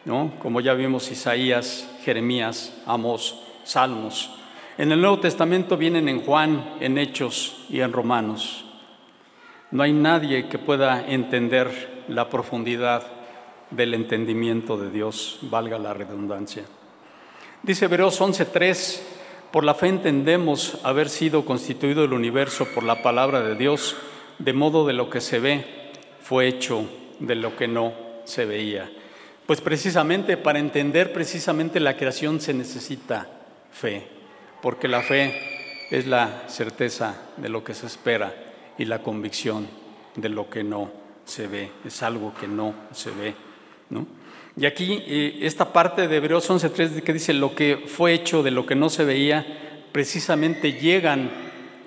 ¿no? 0.03 0.33
Como 0.39 0.59
ya 0.59 0.73
vimos 0.73 1.11
Isaías, 1.11 1.89
Jeremías, 2.03 2.73
Amos, 2.85 3.41
Salmos. 3.63 4.31
En 4.77 4.91
el 4.91 5.01
Nuevo 5.01 5.19
Testamento 5.19 5.75
vienen 5.75 6.07
en 6.07 6.21
Juan, 6.21 6.75
en 6.79 6.99
Hechos 6.99 7.65
y 7.67 7.79
en 7.79 7.91
Romanos. 7.91 8.63
No 9.71 9.81
hay 9.81 9.91
nadie 9.91 10.47
que 10.47 10.59
pueda 10.59 11.07
entender 11.07 12.03
la 12.07 12.29
profundidad 12.29 13.07
del 13.71 13.95
entendimiento 13.95 14.77
de 14.77 14.91
Dios, 14.91 15.39
valga 15.41 15.79
la 15.79 15.95
redundancia. 15.95 16.63
Dice 17.63 17.85
Hebreos 17.85 18.21
11:3, 18.21 19.01
por 19.51 19.63
la 19.63 19.73
fe 19.73 19.87
entendemos 19.87 20.77
haber 20.83 21.09
sido 21.09 21.43
constituido 21.43 22.03
el 22.03 22.13
universo 22.13 22.67
por 22.75 22.83
la 22.83 23.01
palabra 23.01 23.41
de 23.41 23.55
Dios, 23.55 23.95
de 24.37 24.53
modo 24.53 24.85
de 24.85 24.93
lo 24.93 25.09
que 25.09 25.21
se 25.21 25.39
ve 25.39 25.65
fue 26.21 26.47
hecho 26.47 26.87
de 27.17 27.33
lo 27.33 27.55
que 27.55 27.67
no 27.67 27.93
se 28.25 28.45
veía. 28.45 28.91
Pues 29.47 29.59
precisamente 29.59 30.37
para 30.37 30.59
entender 30.59 31.11
precisamente 31.13 31.79
la 31.79 31.97
creación 31.97 32.39
se 32.39 32.53
necesita 32.53 33.27
fe 33.71 34.16
porque 34.61 34.87
la 34.87 35.01
fe 35.01 35.87
es 35.89 36.07
la 36.07 36.43
certeza 36.47 37.15
de 37.37 37.49
lo 37.49 37.63
que 37.63 37.73
se 37.73 37.87
espera 37.87 38.33
y 38.77 38.85
la 38.85 39.01
convicción 39.01 39.67
de 40.15 40.29
lo 40.29 40.49
que 40.49 40.63
no 40.63 40.91
se 41.25 41.47
ve, 41.47 41.71
es 41.85 42.03
algo 42.03 42.33
que 42.39 42.47
no 42.47 42.73
se 42.91 43.11
ve. 43.11 43.35
Y 44.55 44.65
aquí 44.65 45.03
eh, 45.05 45.39
esta 45.41 45.71
parte 45.71 46.07
de 46.07 46.17
Hebreos 46.17 46.49
11.3 46.49 47.01
que 47.03 47.13
dice 47.13 47.33
lo 47.33 47.53
que 47.55 47.83
fue 47.85 48.13
hecho 48.13 48.43
de 48.43 48.51
lo 48.51 48.65
que 48.65 48.75
no 48.75 48.89
se 48.89 49.05
veía, 49.05 49.45
precisamente 49.91 50.73
llegan 50.73 51.29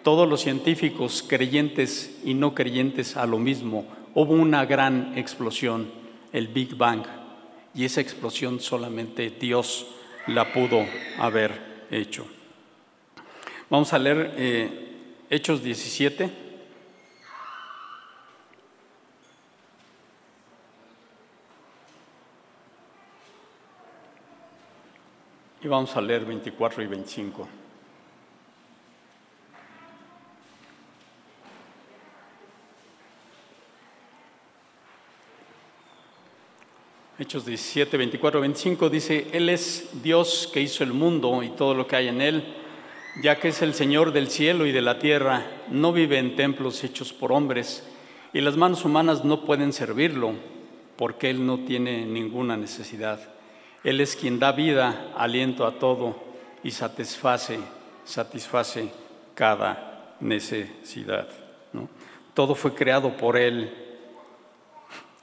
todos 0.03 0.29
los 0.29 0.41
científicos 0.41 1.25
creyentes 1.27 2.21
y 2.25 2.35
no 2.35 2.55
creyentes 2.55 3.17
a 3.17 3.27
lo 3.27 3.39
mismo. 3.39 3.87
Hubo 4.15 4.35
una 4.35 4.65
gran 4.65 5.17
explosión, 5.17 5.91
el 6.33 6.49
Big 6.49 6.75
Bang, 6.77 7.05
y 7.75 7.85
esa 7.85 8.01
explosión 8.01 8.61
solamente 8.61 9.31
Dios 9.31 9.87
la 10.27 10.53
pudo 10.53 10.85
haber 11.19 11.87
hecho. 11.91 12.27
Vamos 13.71 13.93
a 13.93 14.01
leer 14.01 14.35
eh, 14.37 14.69
Hechos 15.31 15.63
17. 15.63 16.29
Y 25.63 25.69
vamos 25.69 25.95
a 25.95 26.01
leer 26.01 26.25
24 26.25 26.83
y 26.83 26.87
25. 26.89 27.49
Hechos 37.21 37.47
17, 37.47 37.97
24, 37.97 38.41
25 38.41 38.91
dice, 38.91 39.29
Él 39.33 39.49
es 39.49 40.03
Dios 40.03 40.51
que 40.53 40.61
hizo 40.61 40.83
el 40.83 40.93
mundo 40.93 41.41
y 41.45 41.51
todo 41.51 41.75
lo 41.75 41.87
que 41.87 41.95
hay 41.95 42.09
en 42.09 42.21
él 42.21 42.57
ya 43.23 43.37
que 43.37 43.49
es 43.49 43.63
el 43.63 43.75
Señor 43.75 44.13
del 44.13 44.29
cielo 44.29 44.67
y 44.67 44.73
de 44.73 44.83
la 44.83 44.99
tierra, 44.99 45.45
no 45.69 45.93
vive 45.93 46.19
en 46.19 46.37
templos 46.37 46.83
hechos 46.85 47.13
por 47.13 47.33
hombres, 47.33 47.87
y 48.33 48.41
las 48.41 48.57
manos 48.57 48.85
humanas 48.85 49.25
no 49.25 49.45
pueden 49.45 49.73
servirlo, 49.73 50.35
porque 50.97 51.31
Él 51.31 51.45
no 51.45 51.61
tiene 51.61 52.07
ninguna 52.07 52.57
necesidad. 52.57 53.19
Él 53.83 54.01
es 54.01 54.15
quien 54.15 54.39
da 54.39 54.53
vida, 54.53 55.13
aliento 55.17 55.67
a 55.67 55.79
todo 55.79 56.17
y 56.63 56.71
satisface, 56.71 57.59
satisface 58.05 58.91
cada 59.35 60.15
necesidad. 60.21 61.29
Todo 62.35 62.55
fue 62.55 62.75
creado 62.75 63.17
por 63.17 63.37
Él, 63.37 63.75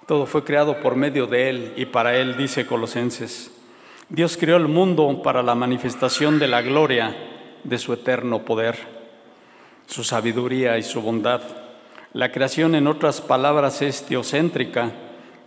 todo 0.08 0.26
fue 0.26 0.44
creado 0.44 0.80
por 0.80 0.96
medio 0.96 1.28
de 1.28 1.50
Él 1.50 1.74
y 1.78 1.86
para 1.86 2.18
Él, 2.18 2.36
dice 2.36 2.66
Colosenses. 2.66 3.52
Dios 4.10 4.38
creó 4.38 4.58
el 4.58 4.68
mundo 4.68 5.22
para 5.22 5.44
la 5.44 5.56
manifestación 5.56 6.40
de 6.40 6.48
la 6.48 6.62
gloria 6.62 7.37
de 7.68 7.78
su 7.78 7.94
eterno 7.94 8.44
poder, 8.44 8.78
su 9.86 10.04
sabiduría 10.04 10.78
y 10.78 10.84
su 10.84 11.02
bondad. 11.02 11.42
La 12.14 12.32
creación, 12.32 12.76
en 12.76 12.88
otras 12.88 13.22
palabras, 13.22 13.82
es 13.82 14.04
teocéntrica, 14.06 14.92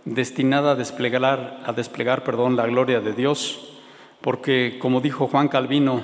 destinada 0.05 0.71
a 0.71 0.75
desplegar, 0.75 1.59
a 1.65 1.73
desplegar 1.73 2.23
perdón, 2.23 2.55
la 2.55 2.67
gloria 2.67 3.01
de 3.01 3.13
Dios, 3.13 3.73
porque, 4.21 4.77
como 4.79 5.01
dijo 5.01 5.27
Juan 5.27 5.47
Calvino, 5.47 6.03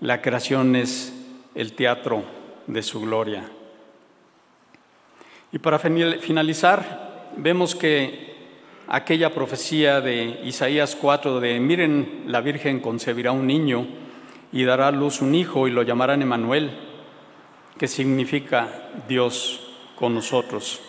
la 0.00 0.20
creación 0.20 0.74
es 0.74 1.14
el 1.54 1.72
teatro 1.72 2.24
de 2.66 2.82
su 2.82 3.00
gloria. 3.00 3.44
Y 5.52 5.58
para 5.60 5.78
finalizar, 5.78 7.30
vemos 7.36 7.76
que 7.76 8.34
aquella 8.88 9.32
profecía 9.32 10.00
de 10.00 10.40
Isaías 10.44 10.96
4 11.00 11.38
de 11.38 11.60
miren, 11.60 12.24
la 12.26 12.40
Virgen 12.40 12.80
concebirá 12.80 13.30
un 13.30 13.46
niño, 13.46 13.86
y 14.54 14.62
dará 14.62 14.86
a 14.86 14.92
luz 14.92 15.20
un 15.20 15.34
hijo 15.34 15.66
y 15.66 15.72
lo 15.72 15.82
llamarán 15.82 16.22
Emanuel, 16.22 16.70
que 17.76 17.88
significa 17.88 18.92
Dios 19.08 19.60
con 19.96 20.14
nosotros. 20.14 20.80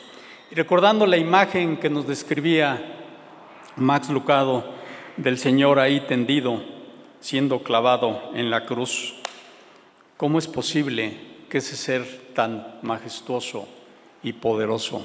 Y 0.52 0.56
recordando 0.56 1.08
la 1.08 1.18
imagen 1.18 1.78
que 1.78 1.90
nos 1.90 2.06
describía 2.06 2.80
Max 3.78 4.12
Lucado 4.12 4.64
del 5.18 5.40
Señor 5.40 5.80
ahí 5.80 6.02
tendido, 6.02 6.62
siendo 7.20 7.64
clavado 7.64 8.30
en 8.36 8.52
la 8.52 8.68
cruz, 8.68 9.16
¿cómo 10.16 10.38
es 10.38 10.48
posible 10.48 11.18
que 11.50 11.58
ese 11.58 11.76
ser 11.76 12.34
tan 12.36 12.78
majestuoso 12.84 13.68
y 14.22 14.34
poderoso 14.34 15.04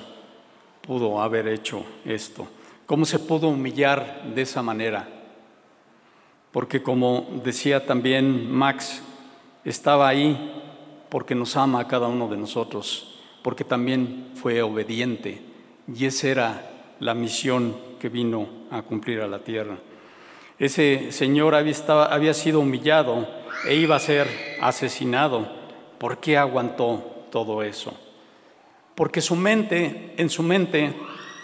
pudo 0.83 1.23
haber 1.23 1.49
hecho 1.49 1.83
esto? 2.05 2.47
¿Cómo 2.85 3.07
se 3.07 3.21
pudo 3.21 3.49
humillar 3.49 4.23
de 4.35 4.43
esa 4.43 4.63
manera? 4.63 5.20
Porque 6.53 6.83
como 6.83 7.27
decía 7.45 7.87
también 7.87 8.51
Max, 8.51 9.03
estaba 9.65 10.09
ahí 10.09 10.53
porque 11.09 11.35
nos 11.35 11.57
ama 11.57 11.81
a 11.81 11.89
cada 11.89 12.09
uno 12.09 12.29
de 12.29 12.37
nosotros, 12.37 13.21
porque 13.43 13.65
también 13.65 14.31
fue 14.35 14.63
obediente 14.63 15.43
y 15.93 16.07
esa 16.07 16.29
era 16.29 16.71
la 17.01 17.15
misión 17.15 17.77
que 17.99 18.09
vino 18.09 18.49
a 18.71 18.83
cumplir 18.83 19.21
a 19.21 19.29
la 19.29 19.41
tierra. 19.41 19.79
Ese 20.59 21.11
señor 21.11 21.55
había, 21.55 22.35
sido 22.35 22.61
humillado 22.61 23.27
e 23.67 23.75
iba 23.75 23.97
a 23.97 24.01
ser 24.01 24.29
asesinado. 24.61 25.49
¿Por 25.99 26.19
qué 26.19 26.37
aguantó 26.37 27.27
todo 27.31 27.63
eso? 27.63 27.95
Porque 28.95 29.23
su 29.23 29.37
mente, 29.37 30.15
en 30.19 30.29
su 30.29 30.43
mente 30.43 30.95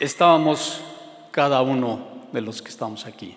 estábamos 0.00 0.82
cada 1.30 1.62
uno 1.62 2.26
de 2.32 2.42
los 2.42 2.60
que 2.60 2.68
estamos 2.68 3.06
aquí. 3.06 3.36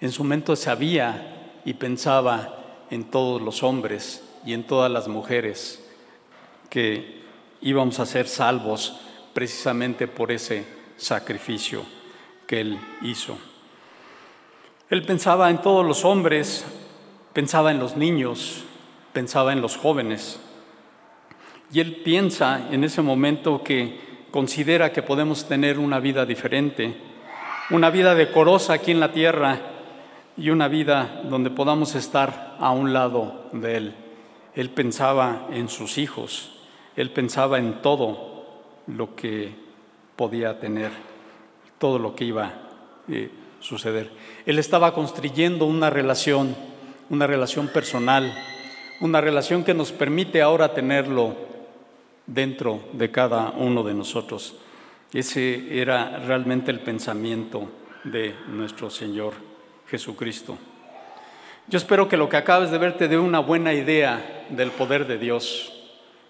En 0.00 0.12
su 0.12 0.24
momento 0.24 0.56
sabía 0.56 1.60
y 1.64 1.74
pensaba 1.74 2.58
en 2.90 3.04
todos 3.04 3.40
los 3.40 3.62
hombres 3.62 4.22
y 4.44 4.52
en 4.52 4.64
todas 4.64 4.90
las 4.90 5.08
mujeres 5.08 5.82
que 6.68 7.22
íbamos 7.62 7.98
a 7.98 8.06
ser 8.06 8.28
salvos 8.28 9.00
precisamente 9.32 10.06
por 10.06 10.32
ese 10.32 10.66
sacrificio 10.98 11.82
que 12.46 12.60
Él 12.60 12.78
hizo. 13.02 13.38
Él 14.90 15.02
pensaba 15.02 15.48
en 15.50 15.62
todos 15.62 15.84
los 15.84 16.04
hombres, 16.04 16.64
pensaba 17.32 17.70
en 17.70 17.78
los 17.78 17.96
niños, 17.96 18.64
pensaba 19.14 19.54
en 19.54 19.62
los 19.62 19.78
jóvenes. 19.78 20.38
Y 21.72 21.80
Él 21.80 22.02
piensa 22.04 22.68
en 22.70 22.84
ese 22.84 23.00
momento 23.00 23.64
que 23.64 23.98
considera 24.30 24.92
que 24.92 25.02
podemos 25.02 25.48
tener 25.48 25.78
una 25.78 26.00
vida 26.00 26.26
diferente, 26.26 26.94
una 27.70 27.88
vida 27.88 28.14
decorosa 28.14 28.74
aquí 28.74 28.90
en 28.90 29.00
la 29.00 29.12
tierra 29.12 29.75
y 30.36 30.50
una 30.50 30.68
vida 30.68 31.22
donde 31.24 31.50
podamos 31.50 31.94
estar 31.94 32.56
a 32.60 32.70
un 32.70 32.92
lado 32.92 33.48
de 33.52 33.76
Él. 33.76 33.94
Él 34.54 34.70
pensaba 34.70 35.48
en 35.50 35.68
sus 35.68 35.98
hijos, 35.98 36.52
Él 36.94 37.10
pensaba 37.10 37.58
en 37.58 37.80
todo 37.82 38.62
lo 38.86 39.14
que 39.14 39.54
podía 40.16 40.58
tener, 40.60 40.90
todo 41.78 41.98
lo 41.98 42.14
que 42.14 42.24
iba 42.24 42.44
a 42.44 42.52
eh, 43.08 43.30
suceder. 43.60 44.10
Él 44.44 44.58
estaba 44.58 44.94
construyendo 44.94 45.66
una 45.66 45.90
relación, 45.90 46.54
una 47.10 47.26
relación 47.26 47.68
personal, 47.68 48.32
una 49.00 49.20
relación 49.20 49.64
que 49.64 49.74
nos 49.74 49.92
permite 49.92 50.42
ahora 50.42 50.72
tenerlo 50.74 51.34
dentro 52.26 52.80
de 52.92 53.10
cada 53.10 53.50
uno 53.50 53.82
de 53.82 53.94
nosotros. 53.94 54.56
Ese 55.12 55.80
era 55.80 56.18
realmente 56.18 56.70
el 56.70 56.80
pensamiento 56.80 57.68
de 58.04 58.34
nuestro 58.48 58.90
Señor 58.90 59.55
Jesucristo. 59.88 60.58
Yo 61.68 61.78
espero 61.78 62.08
que 62.08 62.16
lo 62.16 62.28
que 62.28 62.36
acabas 62.36 62.70
de 62.70 62.78
ver 62.78 62.96
te 62.96 63.08
dé 63.08 63.18
una 63.18 63.40
buena 63.40 63.74
idea 63.74 64.46
del 64.50 64.70
poder 64.70 65.06
de 65.06 65.18
Dios 65.18 65.72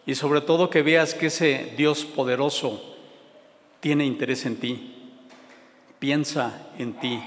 y 0.07 0.15
sobre 0.15 0.41
todo 0.41 0.71
que 0.71 0.83
veas 0.83 1.15
que 1.15 1.27
ese 1.27 1.75
Dios 1.77 2.05
poderoso 2.05 2.97
tiene 3.81 4.07
interés 4.07 4.47
en 4.47 4.57
ti. 4.57 4.93
Piensa 5.99 6.69
en 6.79 6.95
ti, 6.95 7.21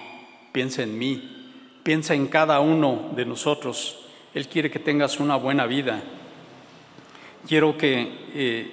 piensa 0.51 0.83
en 0.83 0.97
mí, 0.97 1.51
piensa 1.83 2.13
en 2.13 2.27
cada 2.27 2.59
uno 2.61 3.11
de 3.15 3.25
nosotros. 3.25 4.05
Él 4.33 4.47
quiere 4.47 4.71
que 4.71 4.79
tengas 4.79 5.19
una 5.19 5.35
buena 5.35 5.65
vida. 5.65 6.01
Quiero 7.47 7.77
que 7.77 8.11
eh, 8.33 8.71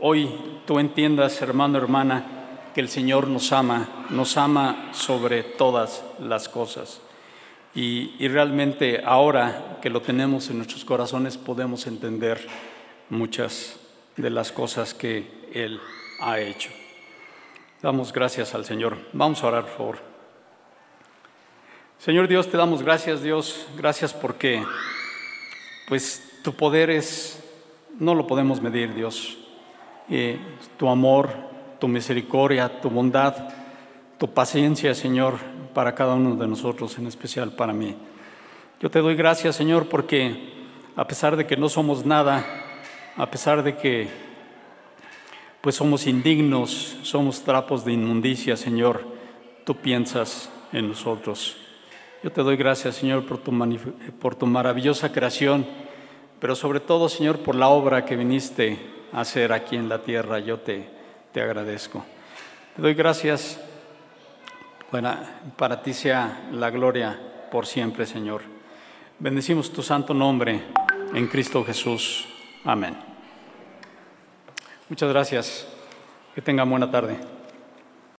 hoy 0.00 0.30
tú 0.66 0.78
entiendas, 0.78 1.40
hermano, 1.42 1.78
hermana, 1.78 2.33
que 2.74 2.80
el 2.80 2.88
Señor 2.88 3.28
nos 3.28 3.52
ama, 3.52 4.06
nos 4.10 4.36
ama 4.36 4.90
sobre 4.92 5.42
todas 5.42 6.04
las 6.18 6.48
cosas. 6.48 7.00
Y, 7.74 8.14
y, 8.18 8.28
realmente 8.28 9.02
ahora 9.04 9.78
que 9.82 9.90
lo 9.90 10.00
tenemos 10.00 10.48
en 10.50 10.58
nuestros 10.58 10.84
corazones 10.84 11.36
podemos 11.36 11.86
entender 11.86 12.46
muchas 13.10 13.76
de 14.16 14.30
las 14.30 14.52
cosas 14.52 14.94
que 14.94 15.48
Él 15.52 15.80
ha 16.20 16.38
hecho. 16.38 16.70
Damos 17.82 18.12
gracias 18.12 18.54
al 18.54 18.64
Señor. 18.64 18.96
Vamos 19.12 19.42
a 19.42 19.48
orar, 19.48 19.64
por 19.64 19.76
favor. 19.76 19.98
Señor 21.98 22.28
Dios, 22.28 22.48
te 22.48 22.56
damos 22.56 22.82
gracias, 22.82 23.22
Dios. 23.22 23.66
Gracias 23.76 24.12
porque, 24.12 24.64
pues, 25.88 26.40
tu 26.42 26.54
poder 26.54 26.90
es 26.90 27.42
no 27.98 28.14
lo 28.14 28.26
podemos 28.26 28.60
medir, 28.60 28.94
Dios. 28.94 29.38
Eh, 30.10 30.38
tu 30.76 30.88
amor, 30.88 31.53
tu 31.84 31.88
misericordia, 31.88 32.80
tu 32.80 32.88
bondad, 32.88 33.34
tu 34.16 34.32
paciencia, 34.32 34.94
Señor, 34.94 35.34
para 35.74 35.94
cada 35.94 36.14
uno 36.14 36.34
de 36.34 36.48
nosotros, 36.48 36.96
en 36.96 37.06
especial 37.06 37.52
para 37.52 37.74
mí. 37.74 37.94
Yo 38.80 38.90
te 38.90 39.00
doy 39.00 39.14
gracias, 39.16 39.54
Señor, 39.54 39.90
porque 39.90 40.34
a 40.96 41.06
pesar 41.06 41.36
de 41.36 41.46
que 41.46 41.58
no 41.58 41.68
somos 41.68 42.06
nada, 42.06 42.42
a 43.18 43.30
pesar 43.30 43.62
de 43.62 43.76
que 43.76 44.08
pues 45.60 45.74
somos 45.74 46.06
indignos, 46.06 46.96
somos 47.02 47.42
trapos 47.42 47.84
de 47.84 47.92
inmundicia, 47.92 48.56
Señor, 48.56 49.02
tú 49.66 49.76
piensas 49.76 50.48
en 50.72 50.88
nosotros. 50.88 51.58
Yo 52.22 52.32
te 52.32 52.40
doy 52.40 52.56
gracias, 52.56 52.94
Señor, 52.94 53.26
por 53.26 53.36
tu, 53.36 53.52
por 54.18 54.36
tu 54.36 54.46
maravillosa 54.46 55.12
creación 55.12 55.66
pero 56.40 56.54
sobre 56.54 56.80
todo, 56.80 57.08
Señor, 57.08 57.38
por 57.38 57.54
la 57.54 57.68
obra 57.68 58.04
que 58.04 58.16
viniste 58.16 58.78
a 59.12 59.20
hacer 59.20 59.52
aquí 59.52 59.76
en 59.76 59.88
la 59.88 60.02
tierra, 60.02 60.40
yo 60.40 60.58
te, 60.58 60.93
te 61.34 61.42
agradezco. 61.42 62.04
Te 62.76 62.80
doy 62.80 62.94
gracias. 62.94 63.60
Para, 64.92 65.40
para 65.56 65.82
ti 65.82 65.92
sea 65.92 66.48
la 66.52 66.70
gloria 66.70 67.18
por 67.50 67.66
siempre, 67.66 68.06
Señor. 68.06 68.42
Bendecimos 69.18 69.72
tu 69.72 69.82
santo 69.82 70.14
nombre 70.14 70.62
en 71.12 71.26
Cristo 71.26 71.64
Jesús. 71.64 72.28
Amén. 72.64 72.96
Muchas 74.88 75.08
gracias. 75.08 75.66
Que 76.36 76.40
tengan 76.40 76.70
buena 76.70 76.88
tarde. 76.88 77.18